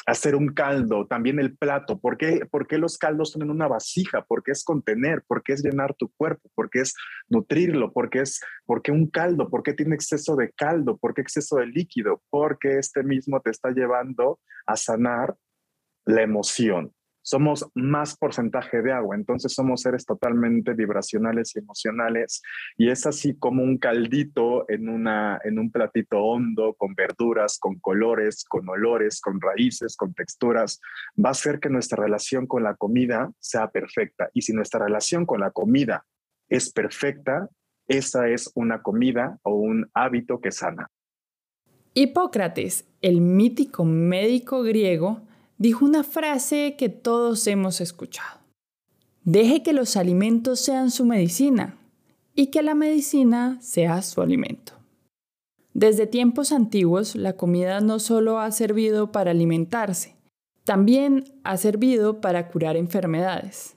hacer 0.06 0.36
un 0.36 0.54
caldo, 0.54 1.08
también 1.08 1.40
el 1.40 1.56
plato. 1.56 1.98
¿Por 1.98 2.18
qué, 2.18 2.46
¿Por 2.52 2.68
qué 2.68 2.78
los 2.78 2.98
caldos 2.98 3.32
son 3.32 3.44
en 3.44 3.52
una 3.52 3.70
vasija? 3.70 4.26
Porque 4.28 4.52
es 4.52 4.66
contener, 4.66 5.24
porque 5.28 5.54
es 5.54 5.64
llenar 5.64 5.96
tu 5.96 6.12
cuerpo, 6.18 6.50
porque 6.56 6.82
es 6.82 6.94
nutrirlo, 7.30 7.94
porque 7.94 8.20
es, 8.20 8.42
porque 8.66 8.92
un 8.92 9.10
caldo, 9.10 9.50
porque 9.50 9.74
tiene 9.74 9.96
exceso 9.96 10.36
de 10.36 10.52
caldo, 10.52 10.98
porque 10.98 11.22
exceso 11.22 11.56
de 11.56 11.68
líquido, 11.68 12.22
porque 12.30 12.80
este 12.80 13.02
mismo 13.02 13.40
te 13.40 13.52
está 13.52 13.70
llevando 13.72 14.42
a 14.66 14.76
sanar 14.76 15.36
la 16.06 16.22
emoción 16.22 16.94
somos 17.24 17.66
más 17.74 18.16
porcentaje 18.18 18.82
de 18.82 18.92
agua, 18.92 19.16
entonces 19.16 19.54
somos 19.54 19.82
seres 19.82 20.06
totalmente 20.06 20.74
vibracionales 20.74 21.56
y 21.56 21.60
emocionales 21.60 22.42
y 22.78 22.90
es 22.90 23.06
así 23.06 23.36
como 23.38 23.64
un 23.64 23.78
caldito 23.78 24.70
en, 24.70 24.90
una, 24.90 25.40
en 25.44 25.58
un 25.58 25.72
platito 25.72 26.20
hondo 26.20 26.76
con 26.78 26.94
verduras, 26.94 27.58
con 27.60 27.80
colores, 27.80 28.44
con 28.48 28.68
olores, 28.70 29.22
con 29.22 29.40
raíces, 29.42 29.96
con 29.96 30.14
texturas, 30.14 30.80
va 31.18 31.30
a 31.30 31.32
hacer 31.32 31.60
que 31.60 31.70
nuestra 31.70 32.04
relación 32.04 32.46
con 32.46 32.64
la 32.64 32.76
comida 32.76 33.32
sea 33.40 33.70
perfecta 33.70 34.30
y 34.34 34.42
si 34.42 34.54
nuestra 34.54 34.86
relación 34.86 35.26
con 35.26 35.40
la 35.40 35.52
comida 35.52 36.06
es 36.50 36.72
perfecta, 36.72 37.50
esa 37.88 38.28
es 38.28 38.52
una 38.56 38.82
comida 38.82 39.40
o 39.44 39.56
un 39.56 39.90
hábito 39.94 40.40
que 40.40 40.52
sana. 40.52 40.90
Hipócrates, 41.94 42.86
el 43.02 43.22
mítico 43.22 43.86
médico 43.86 44.64
griego, 44.64 45.22
dijo 45.58 45.86
una 45.86 46.04
frase 46.04 46.76
que 46.78 46.90
todos 46.90 47.48
hemos 47.48 47.82
escuchado. 47.82 48.40
Deje 49.24 49.64
que 49.64 49.74
los 49.74 49.96
alimentos 49.96 50.60
sean 50.60 50.92
su 50.92 51.06
medicina 51.06 51.78
y 52.36 52.48
que 52.48 52.62
la 52.62 52.76
medicina 52.76 53.58
sea 53.62 54.02
su 54.02 54.22
alimento. 54.22 54.74
Desde 55.74 56.08
tiempos 56.08 56.52
antiguos, 56.52 57.16
la 57.16 57.34
comida 57.34 57.80
no 57.82 58.00
solo 58.00 58.40
ha 58.40 58.52
servido 58.52 59.12
para 59.12 59.32
alimentarse, 59.32 60.16
también 60.64 61.26
ha 61.44 61.58
servido 61.58 62.22
para 62.22 62.50
curar 62.50 62.78
enfermedades. 62.78 63.76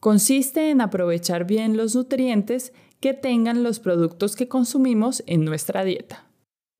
Consiste 0.00 0.70
en 0.70 0.80
aprovechar 0.80 1.46
bien 1.46 1.76
los 1.76 1.94
nutrientes 1.94 2.72
que 3.00 3.14
tengan 3.14 3.62
los 3.62 3.80
productos 3.80 4.36
que 4.36 4.48
consumimos 4.48 5.22
en 5.26 5.44
nuestra 5.44 5.84
dieta. 5.84 6.24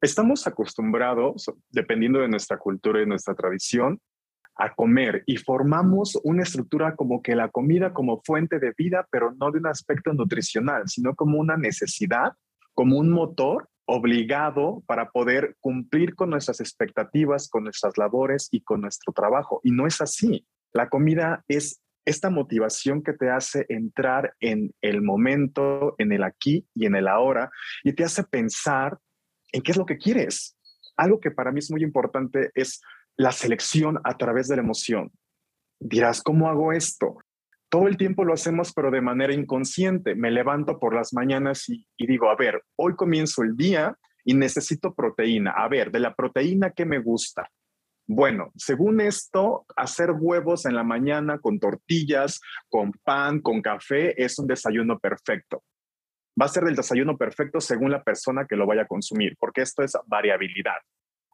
Estamos 0.03 0.47
acostumbrados, 0.47 1.51
dependiendo 1.71 2.21
de 2.21 2.29
nuestra 2.29 2.59
cultura 2.59 3.03
y 3.03 3.07
nuestra 3.07 3.35
tradición, 3.35 4.01
a 4.57 4.75
comer 4.75 5.23
y 5.27 5.37
formamos 5.37 6.19
una 6.25 6.43
estructura 6.43 6.97
como 6.97 7.23
que 7.23 7.37
la 7.37 7.51
comida 7.51 7.93
como 7.93 8.23
fuente 8.25 8.59
de 8.59 8.73
vida, 8.77 9.07
pero 9.11 9.33
no 9.33 9.51
de 9.51 9.59
un 9.59 9.67
aspecto 9.67 10.13
nutricional, 10.13 10.85
sino 10.87 11.15
como 11.15 11.39
una 11.39 11.57
necesidad, 11.57 12.33
como 12.75 12.99
un 12.99 13.11
motor 13.11 13.69
obligado 13.87 14.83
para 14.87 15.11
poder 15.11 15.57
cumplir 15.61 16.15
con 16.15 16.31
nuestras 16.31 16.61
expectativas, 16.61 17.49
con 17.49 17.65
nuestras 17.65 17.97
labores 17.97 18.49
y 18.51 18.63
con 18.63 18.81
nuestro 18.81 19.13
trabajo. 19.13 19.61
Y 19.63 19.71
no 19.71 19.87
es 19.87 20.01
así. 20.01 20.47
La 20.73 20.89
comida 20.89 21.45
es 21.49 21.81
esta 22.05 22.31
motivación 22.31 23.03
que 23.03 23.13
te 23.13 23.31
hace 23.31 23.67
entrar 23.69 24.35
en 24.41 24.73
el 24.81 25.03
momento, 25.03 25.95
en 25.99 26.13
el 26.13 26.23
aquí 26.23 26.67
y 26.75 26.87
en 26.87 26.95
el 26.95 27.09
ahora, 27.09 27.51
y 27.85 27.93
te 27.93 28.05
hace 28.05 28.25
pensar 28.25 28.99
en 29.53 29.63
qué 29.63 29.73
es 29.73 29.77
lo 29.77 29.87
que 29.87 29.99
quieres. 29.99 30.57
Algo 30.97 31.21
que 31.21 31.31
para 31.31 31.53
mí 31.53 31.59
es 31.59 31.71
muy 31.71 31.83
importante 31.83 32.51
es 32.55 32.81
la 33.17 33.33
selección 33.33 33.99
a 34.05 34.17
través 34.17 34.49
de 34.49 34.57
la 34.57 34.63
emoción. 34.63 35.11
Dirás, 35.81 36.23
¿cómo 36.23 36.49
hago 36.49 36.73
esto? 36.73 37.19
Todo 37.69 37.89
el 37.89 37.97
tiempo 37.97 38.25
lo 38.25 38.35
hacemos, 38.35 38.73
pero 38.73 38.91
de 38.91 39.01
manera 39.01 39.35
inconsciente. 39.35 40.15
Me 40.15 40.31
levanto 40.31 40.79
por 40.79 40.95
las 40.95 41.13
mañanas 41.13 41.69
y, 41.69 41.87
digo, 41.99 42.31
a 42.31 42.37
ver, 42.37 42.63
hoy 42.77 42.95
comienzo 42.95 43.43
el 43.43 43.57
día 43.57 43.97
y 44.25 44.35
necesito 44.35 44.95
proteína. 44.95 45.53
A 45.53 45.69
ver, 45.69 45.91
de 45.91 46.01
la 46.01 46.15
proteína, 46.15 46.71
¿qué 46.71 46.85
me 46.85 47.01
gusta? 47.01 47.51
Bueno, 48.09 48.53
según 48.57 49.01
esto, 49.01 49.67
hacer 49.77 50.13
huevos 50.13 50.65
en 50.65 50.77
la 50.77 50.85
mañana 50.85 51.39
con 51.39 51.59
tortillas, 51.59 52.41
con 52.69 52.93
pan, 52.93 53.41
con 53.41 53.61
café, 53.61 54.23
es 54.23 54.39
un 54.39 54.47
desayuno 54.47 54.99
perfecto. 55.01 55.65
Va 56.41 56.47
a 56.47 56.51
ser 56.51 56.65
el 56.65 56.77
desayuno 56.77 57.17
perfecto 57.17 57.61
según 57.61 57.91
la 57.91 58.05
persona 58.05 58.47
que 58.47 58.57
lo 58.57 58.67
vaya 58.67 58.83
a 58.83 58.87
consumir, 58.87 59.37
porque 59.41 59.63
esto 59.63 59.83
es 59.83 59.95
variabilidad. 60.07 60.77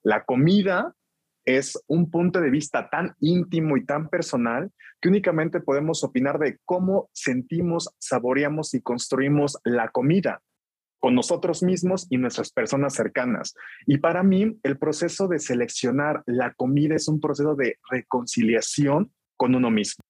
La 0.02 0.24
comida 0.24 0.94
es 1.44 1.78
un 1.86 2.10
punto 2.10 2.40
de 2.40 2.50
vista 2.50 2.88
tan 2.88 3.14
íntimo 3.20 3.76
y 3.76 3.84
tan 3.84 4.08
personal 4.08 4.70
que 5.00 5.08
únicamente 5.08 5.60
podemos 5.60 6.04
opinar 6.04 6.38
de 6.38 6.58
cómo 6.64 7.10
sentimos, 7.12 7.94
saboreamos 7.98 8.74
y 8.74 8.82
construimos 8.82 9.58
la 9.64 9.88
comida 9.88 10.40
con 11.00 11.16
nosotros 11.16 11.64
mismos 11.64 12.06
y 12.10 12.18
nuestras 12.18 12.52
personas 12.52 12.94
cercanas. 12.94 13.54
Y 13.86 13.98
para 13.98 14.22
mí, 14.22 14.56
el 14.62 14.78
proceso 14.78 15.26
de 15.26 15.40
seleccionar 15.40 16.22
la 16.26 16.54
comida 16.54 16.94
es 16.94 17.08
un 17.08 17.20
proceso 17.20 17.56
de 17.56 17.78
reconciliación 17.90 19.12
con 19.36 19.56
uno 19.56 19.68
mismo, 19.68 20.04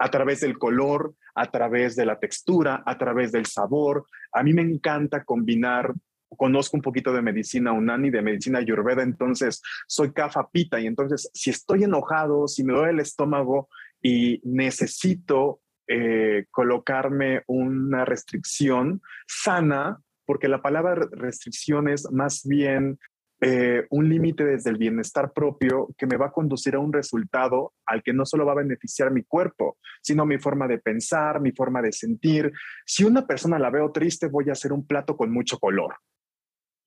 a 0.00 0.10
través 0.10 0.40
del 0.40 0.58
color, 0.58 1.14
a 1.36 1.52
través 1.52 1.94
de 1.94 2.06
la 2.06 2.18
textura, 2.18 2.82
a 2.84 2.98
través 2.98 3.30
del 3.30 3.46
sabor. 3.46 4.06
A 4.32 4.42
mí 4.42 4.52
me 4.52 4.62
encanta 4.62 5.22
combinar 5.22 5.94
conozco 6.36 6.76
un 6.76 6.82
poquito 6.82 7.12
de 7.12 7.22
medicina 7.22 7.72
unani, 7.72 8.10
de 8.10 8.22
medicina 8.22 8.58
ayurveda, 8.58 9.02
entonces 9.02 9.62
soy 9.86 10.12
pita 10.52 10.80
y 10.80 10.86
entonces 10.86 11.30
si 11.34 11.50
estoy 11.50 11.84
enojado, 11.84 12.48
si 12.48 12.64
me 12.64 12.72
duele 12.72 12.92
el 12.92 13.00
estómago 13.00 13.68
y 14.00 14.40
necesito 14.44 15.60
eh, 15.88 16.46
colocarme 16.50 17.42
una 17.46 18.04
restricción 18.04 19.02
sana, 19.26 19.98
porque 20.24 20.48
la 20.48 20.62
palabra 20.62 21.08
restricción 21.12 21.88
es 21.88 22.10
más 22.10 22.42
bien 22.44 22.98
eh, 23.44 23.86
un 23.90 24.08
límite 24.08 24.44
desde 24.44 24.70
el 24.70 24.76
bienestar 24.76 25.32
propio 25.32 25.88
que 25.98 26.06
me 26.06 26.16
va 26.16 26.26
a 26.26 26.32
conducir 26.32 26.76
a 26.76 26.78
un 26.78 26.92
resultado 26.92 27.74
al 27.84 28.00
que 28.04 28.12
no 28.12 28.24
solo 28.24 28.46
va 28.46 28.52
a 28.52 28.62
beneficiar 28.62 29.10
mi 29.10 29.24
cuerpo, 29.24 29.78
sino 30.00 30.24
mi 30.24 30.38
forma 30.38 30.68
de 30.68 30.78
pensar, 30.78 31.40
mi 31.40 31.50
forma 31.50 31.82
de 31.82 31.90
sentir. 31.90 32.52
Si 32.86 33.02
una 33.02 33.26
persona 33.26 33.58
la 33.58 33.70
veo 33.70 33.90
triste, 33.90 34.28
voy 34.28 34.48
a 34.48 34.52
hacer 34.52 34.72
un 34.72 34.86
plato 34.86 35.16
con 35.16 35.32
mucho 35.32 35.58
color 35.58 35.96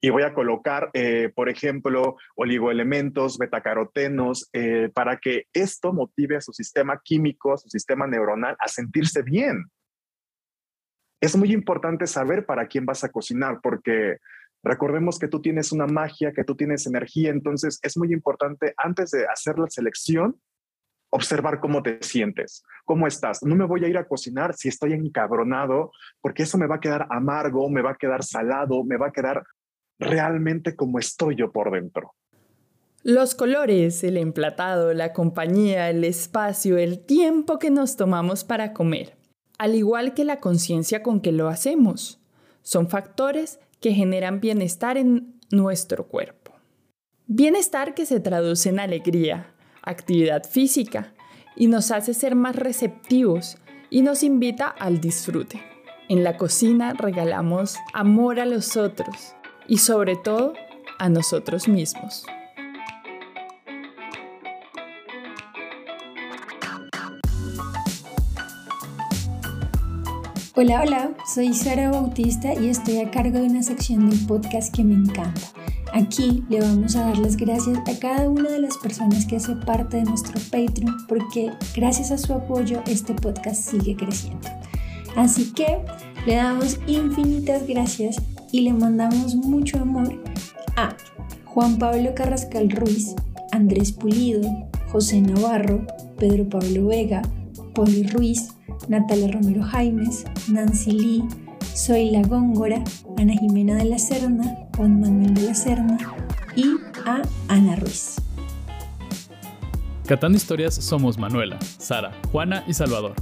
y 0.05 0.11
voy 0.11 0.21
a 0.21 0.35
colocar, 0.35 0.91
eh, 0.93 1.31
por 1.33 1.49
ejemplo, 1.49 2.17
oligoelementos, 2.35 3.39
betacarotenos, 3.39 4.47
eh, 4.53 4.91
para 4.93 5.17
que 5.17 5.47
esto 5.51 5.93
motive 5.93 6.37
a 6.37 6.41
su 6.41 6.53
sistema 6.53 7.01
químico, 7.03 7.53
a 7.53 7.57
su 7.57 7.69
sistema 7.69 8.05
neuronal 8.05 8.55
a 8.59 8.67
sentirse 8.67 9.23
bien. 9.23 9.65
Es 11.19 11.35
muy 11.35 11.51
importante 11.51 12.05
saber 12.05 12.45
para 12.45 12.67
quién 12.67 12.85
vas 12.85 13.03
a 13.03 13.09
cocinar, 13.09 13.61
porque 13.63 14.17
recordemos 14.61 15.17
que 15.17 15.27
tú 15.27 15.41
tienes 15.41 15.71
una 15.71 15.87
magia, 15.87 16.33
que 16.33 16.43
tú 16.43 16.55
tienes 16.55 16.85
energía, 16.85 17.31
entonces 17.31 17.79
es 17.81 17.97
muy 17.97 18.13
importante 18.13 18.75
antes 18.77 19.09
de 19.09 19.25
hacer 19.25 19.57
la 19.57 19.71
selección, 19.71 20.39
observar 21.09 21.59
cómo 21.59 21.81
te 21.81 21.97
sientes, 22.03 22.63
cómo 22.83 23.07
estás. 23.07 23.41
No 23.41 23.55
me 23.55 23.65
voy 23.65 23.83
a 23.85 23.87
ir 23.87 23.97
a 23.97 24.07
cocinar 24.07 24.53
si 24.53 24.67
estoy 24.67 24.93
encabronado, 24.93 25.91
porque 26.21 26.43
eso 26.43 26.59
me 26.59 26.67
va 26.67 26.75
a 26.75 26.79
quedar 26.79 27.07
amargo, 27.09 27.67
me 27.71 27.81
va 27.81 27.91
a 27.91 27.97
quedar 27.97 28.23
salado, 28.23 28.83
me 28.83 28.97
va 28.97 29.07
a 29.07 29.11
quedar 29.11 29.43
realmente 29.99 30.75
como 30.75 30.99
estoy 30.99 31.35
yo 31.35 31.51
por 31.51 31.71
dentro. 31.71 32.13
Los 33.03 33.35
colores, 33.35 34.03
el 34.03 34.17
emplatado, 34.17 34.93
la 34.93 35.13
compañía, 35.13 35.89
el 35.89 36.03
espacio, 36.03 36.77
el 36.77 36.99
tiempo 36.99 37.59
que 37.59 37.69
nos 37.69 37.97
tomamos 37.97 38.43
para 38.43 38.73
comer, 38.73 39.15
al 39.59 39.75
igual 39.75 40.13
que 40.13 40.25
la 40.25 40.39
conciencia 40.39 41.03
con 41.03 41.21
que 41.21 41.31
lo 41.31 41.47
hacemos, 41.47 42.19
son 42.63 42.89
factores 42.89 43.59
que 43.79 43.93
generan 43.93 44.41
bienestar 44.41 44.97
en 44.97 45.39
nuestro 45.51 46.07
cuerpo. 46.07 46.53
Bienestar 47.27 47.93
que 47.93 48.07
se 48.07 48.19
traduce 48.19 48.69
en 48.69 48.79
alegría, 48.79 49.53
actividad 49.83 50.43
física 50.43 51.13
y 51.55 51.67
nos 51.67 51.91
hace 51.91 52.13
ser 52.13 52.35
más 52.35 52.55
receptivos 52.55 53.57
y 53.89 54.01
nos 54.01 54.23
invita 54.23 54.67
al 54.67 54.99
disfrute. 54.99 55.61
En 56.09 56.23
la 56.23 56.37
cocina 56.37 56.93
regalamos 56.93 57.77
amor 57.93 58.39
a 58.39 58.45
los 58.45 58.77
otros, 58.77 59.35
y 59.67 59.77
sobre 59.77 60.15
todo 60.15 60.53
a 60.99 61.09
nosotros 61.09 61.67
mismos. 61.67 62.25
Hola, 70.57 70.81
hola, 70.83 71.11
soy 71.33 71.53
Sara 71.53 71.91
Bautista 71.91 72.53
y 72.53 72.69
estoy 72.69 72.99
a 72.99 73.11
cargo 73.11 73.39
de 73.39 73.47
una 73.47 73.61
sección 73.61 74.09
del 74.09 74.25
podcast 74.25 74.73
que 74.73 74.85
me 74.85 74.93
encanta. 74.93 75.51
Aquí 75.91 76.45
le 76.49 76.61
vamos 76.61 76.95
a 76.95 77.07
dar 77.07 77.17
las 77.17 77.35
gracias 77.35 77.77
a 77.77 77.99
cada 77.99 78.29
una 78.29 78.49
de 78.49 78.59
las 78.59 78.77
personas 78.77 79.25
que 79.25 79.35
hace 79.35 79.55
parte 79.55 79.97
de 79.97 80.03
nuestro 80.03 80.39
Patreon 80.51 81.07
porque 81.07 81.51
gracias 81.75 82.11
a 82.11 82.17
su 82.17 82.33
apoyo 82.33 82.81
este 82.87 83.13
podcast 83.13 83.69
sigue 83.69 83.97
creciendo. 83.97 84.47
Así 85.17 85.51
que 85.51 85.79
le 86.25 86.35
damos 86.35 86.79
infinitas 86.87 87.67
gracias 87.67 88.17
y 88.51 88.61
le 88.61 88.73
mandamos 88.73 89.35
mucho 89.35 89.79
amor 89.79 90.21
a 90.75 90.95
Juan 91.45 91.77
Pablo 91.77 92.13
Carrascal 92.15 92.69
Ruiz, 92.69 93.15
Andrés 93.51 93.91
Pulido, 93.91 94.41
José 94.91 95.21
Navarro, 95.21 95.85
Pedro 96.17 96.47
Pablo 96.49 96.87
Vega, 96.87 97.21
Poli 97.73 98.03
Ruiz, 98.03 98.49
Natalia 98.87 99.31
Romero 99.31 99.63
Jaimes, 99.63 100.25
Nancy 100.49 100.91
Lee, 100.91 101.23
Soy 101.73 102.11
La 102.11 102.21
Góngora, 102.21 102.83
Ana 103.17 103.33
Jimena 103.33 103.75
de 103.75 103.85
la 103.85 103.99
Serna, 103.99 104.55
Juan 104.77 104.99
Manuel 104.99 105.33
de 105.33 105.41
la 105.43 105.55
Serna 105.55 105.97
y 106.55 106.75
a 107.05 107.21
Ana 107.47 107.75
Ruiz. 107.75 108.15
Catando 110.07 110.37
Historias 110.37 110.75
somos 110.75 111.17
Manuela, 111.17 111.57
Sara, 111.77 112.11
Juana 112.31 112.63
y 112.67 112.73
Salvador. 112.73 113.15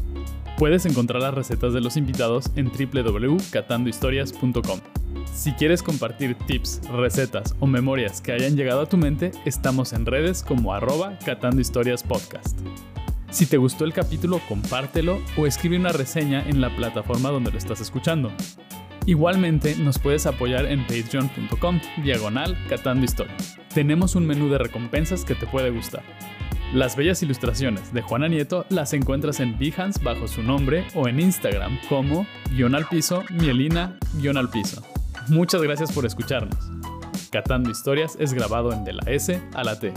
Puedes 0.58 0.86
encontrar 0.86 1.22
las 1.22 1.34
recetas 1.34 1.74
de 1.74 1.82
los 1.82 1.98
invitados 1.98 2.46
en 2.56 2.68
www.catandohistorias.com. 2.68 5.03
Si 5.34 5.52
quieres 5.54 5.82
compartir 5.82 6.36
tips, 6.46 6.82
recetas 6.92 7.56
o 7.60 7.66
memorias 7.66 8.22
que 8.22 8.32
hayan 8.32 8.56
llegado 8.56 8.82
a 8.82 8.86
tu 8.86 8.98
mente, 8.98 9.32
estamos 9.46 9.92
en 9.92 10.06
redes 10.06 10.44
como 10.44 10.74
arroba 10.74 11.18
Catando 11.26 11.60
Historias 11.60 12.04
Podcast. 12.04 12.60
Si 13.32 13.48
te 13.48 13.58
gustó 13.58 13.84
el 13.84 13.94
capítulo, 13.94 14.40
compártelo 14.48 15.20
o 15.36 15.48
escribe 15.48 15.76
una 15.76 15.92
reseña 15.92 16.48
en 16.48 16.62
la 16.62 16.74
plataforma 16.76 17.32
donde 17.32 17.52
lo 17.52 17.58
estás 17.58 17.82
escuchando. 17.82 18.32
Igualmente 19.08 19.76
nos 19.76 19.98
puedes 19.98 20.28
apoyar 20.28 20.68
en 20.68 20.86
patreon.com 20.86 21.82
diagonal 22.04 22.56
catando 22.70 23.04
historias. 23.04 23.58
Tenemos 23.74 24.16
un 24.16 24.28
menú 24.28 24.50
de 24.50 24.60
recompensas 24.60 25.26
que 25.26 25.34
te 25.34 25.48
puede 25.48 25.72
gustar. 25.72 26.04
Las 26.76 26.96
bellas 26.96 27.24
ilustraciones 27.24 27.92
de 27.92 28.04
Juana 28.04 28.28
Nieto 28.28 28.68
las 28.70 28.94
encuentras 28.94 29.40
en 29.40 29.58
Behance 29.58 30.00
bajo 30.04 30.28
su 30.28 30.44
nombre 30.44 30.86
o 30.94 31.08
en 31.08 31.20
Instagram 31.20 31.80
como 31.90 32.28
guion 32.52 32.76
al 32.76 32.88
piso, 32.88 33.24
mielina 33.32 33.98
guion 34.14 34.38
al 34.38 34.50
piso. 34.50 34.93
Muchas 35.30 35.62
gracias 35.62 35.92
por 35.92 36.06
escucharnos. 36.06 36.58
Catando 37.32 37.70
Historias 37.70 38.16
es 38.20 38.34
grabado 38.34 38.72
en 38.74 38.84
De 38.84 38.94
la 38.94 39.04
S 39.12 39.42
a 39.54 39.64
la 39.64 39.80
T. 39.80 39.94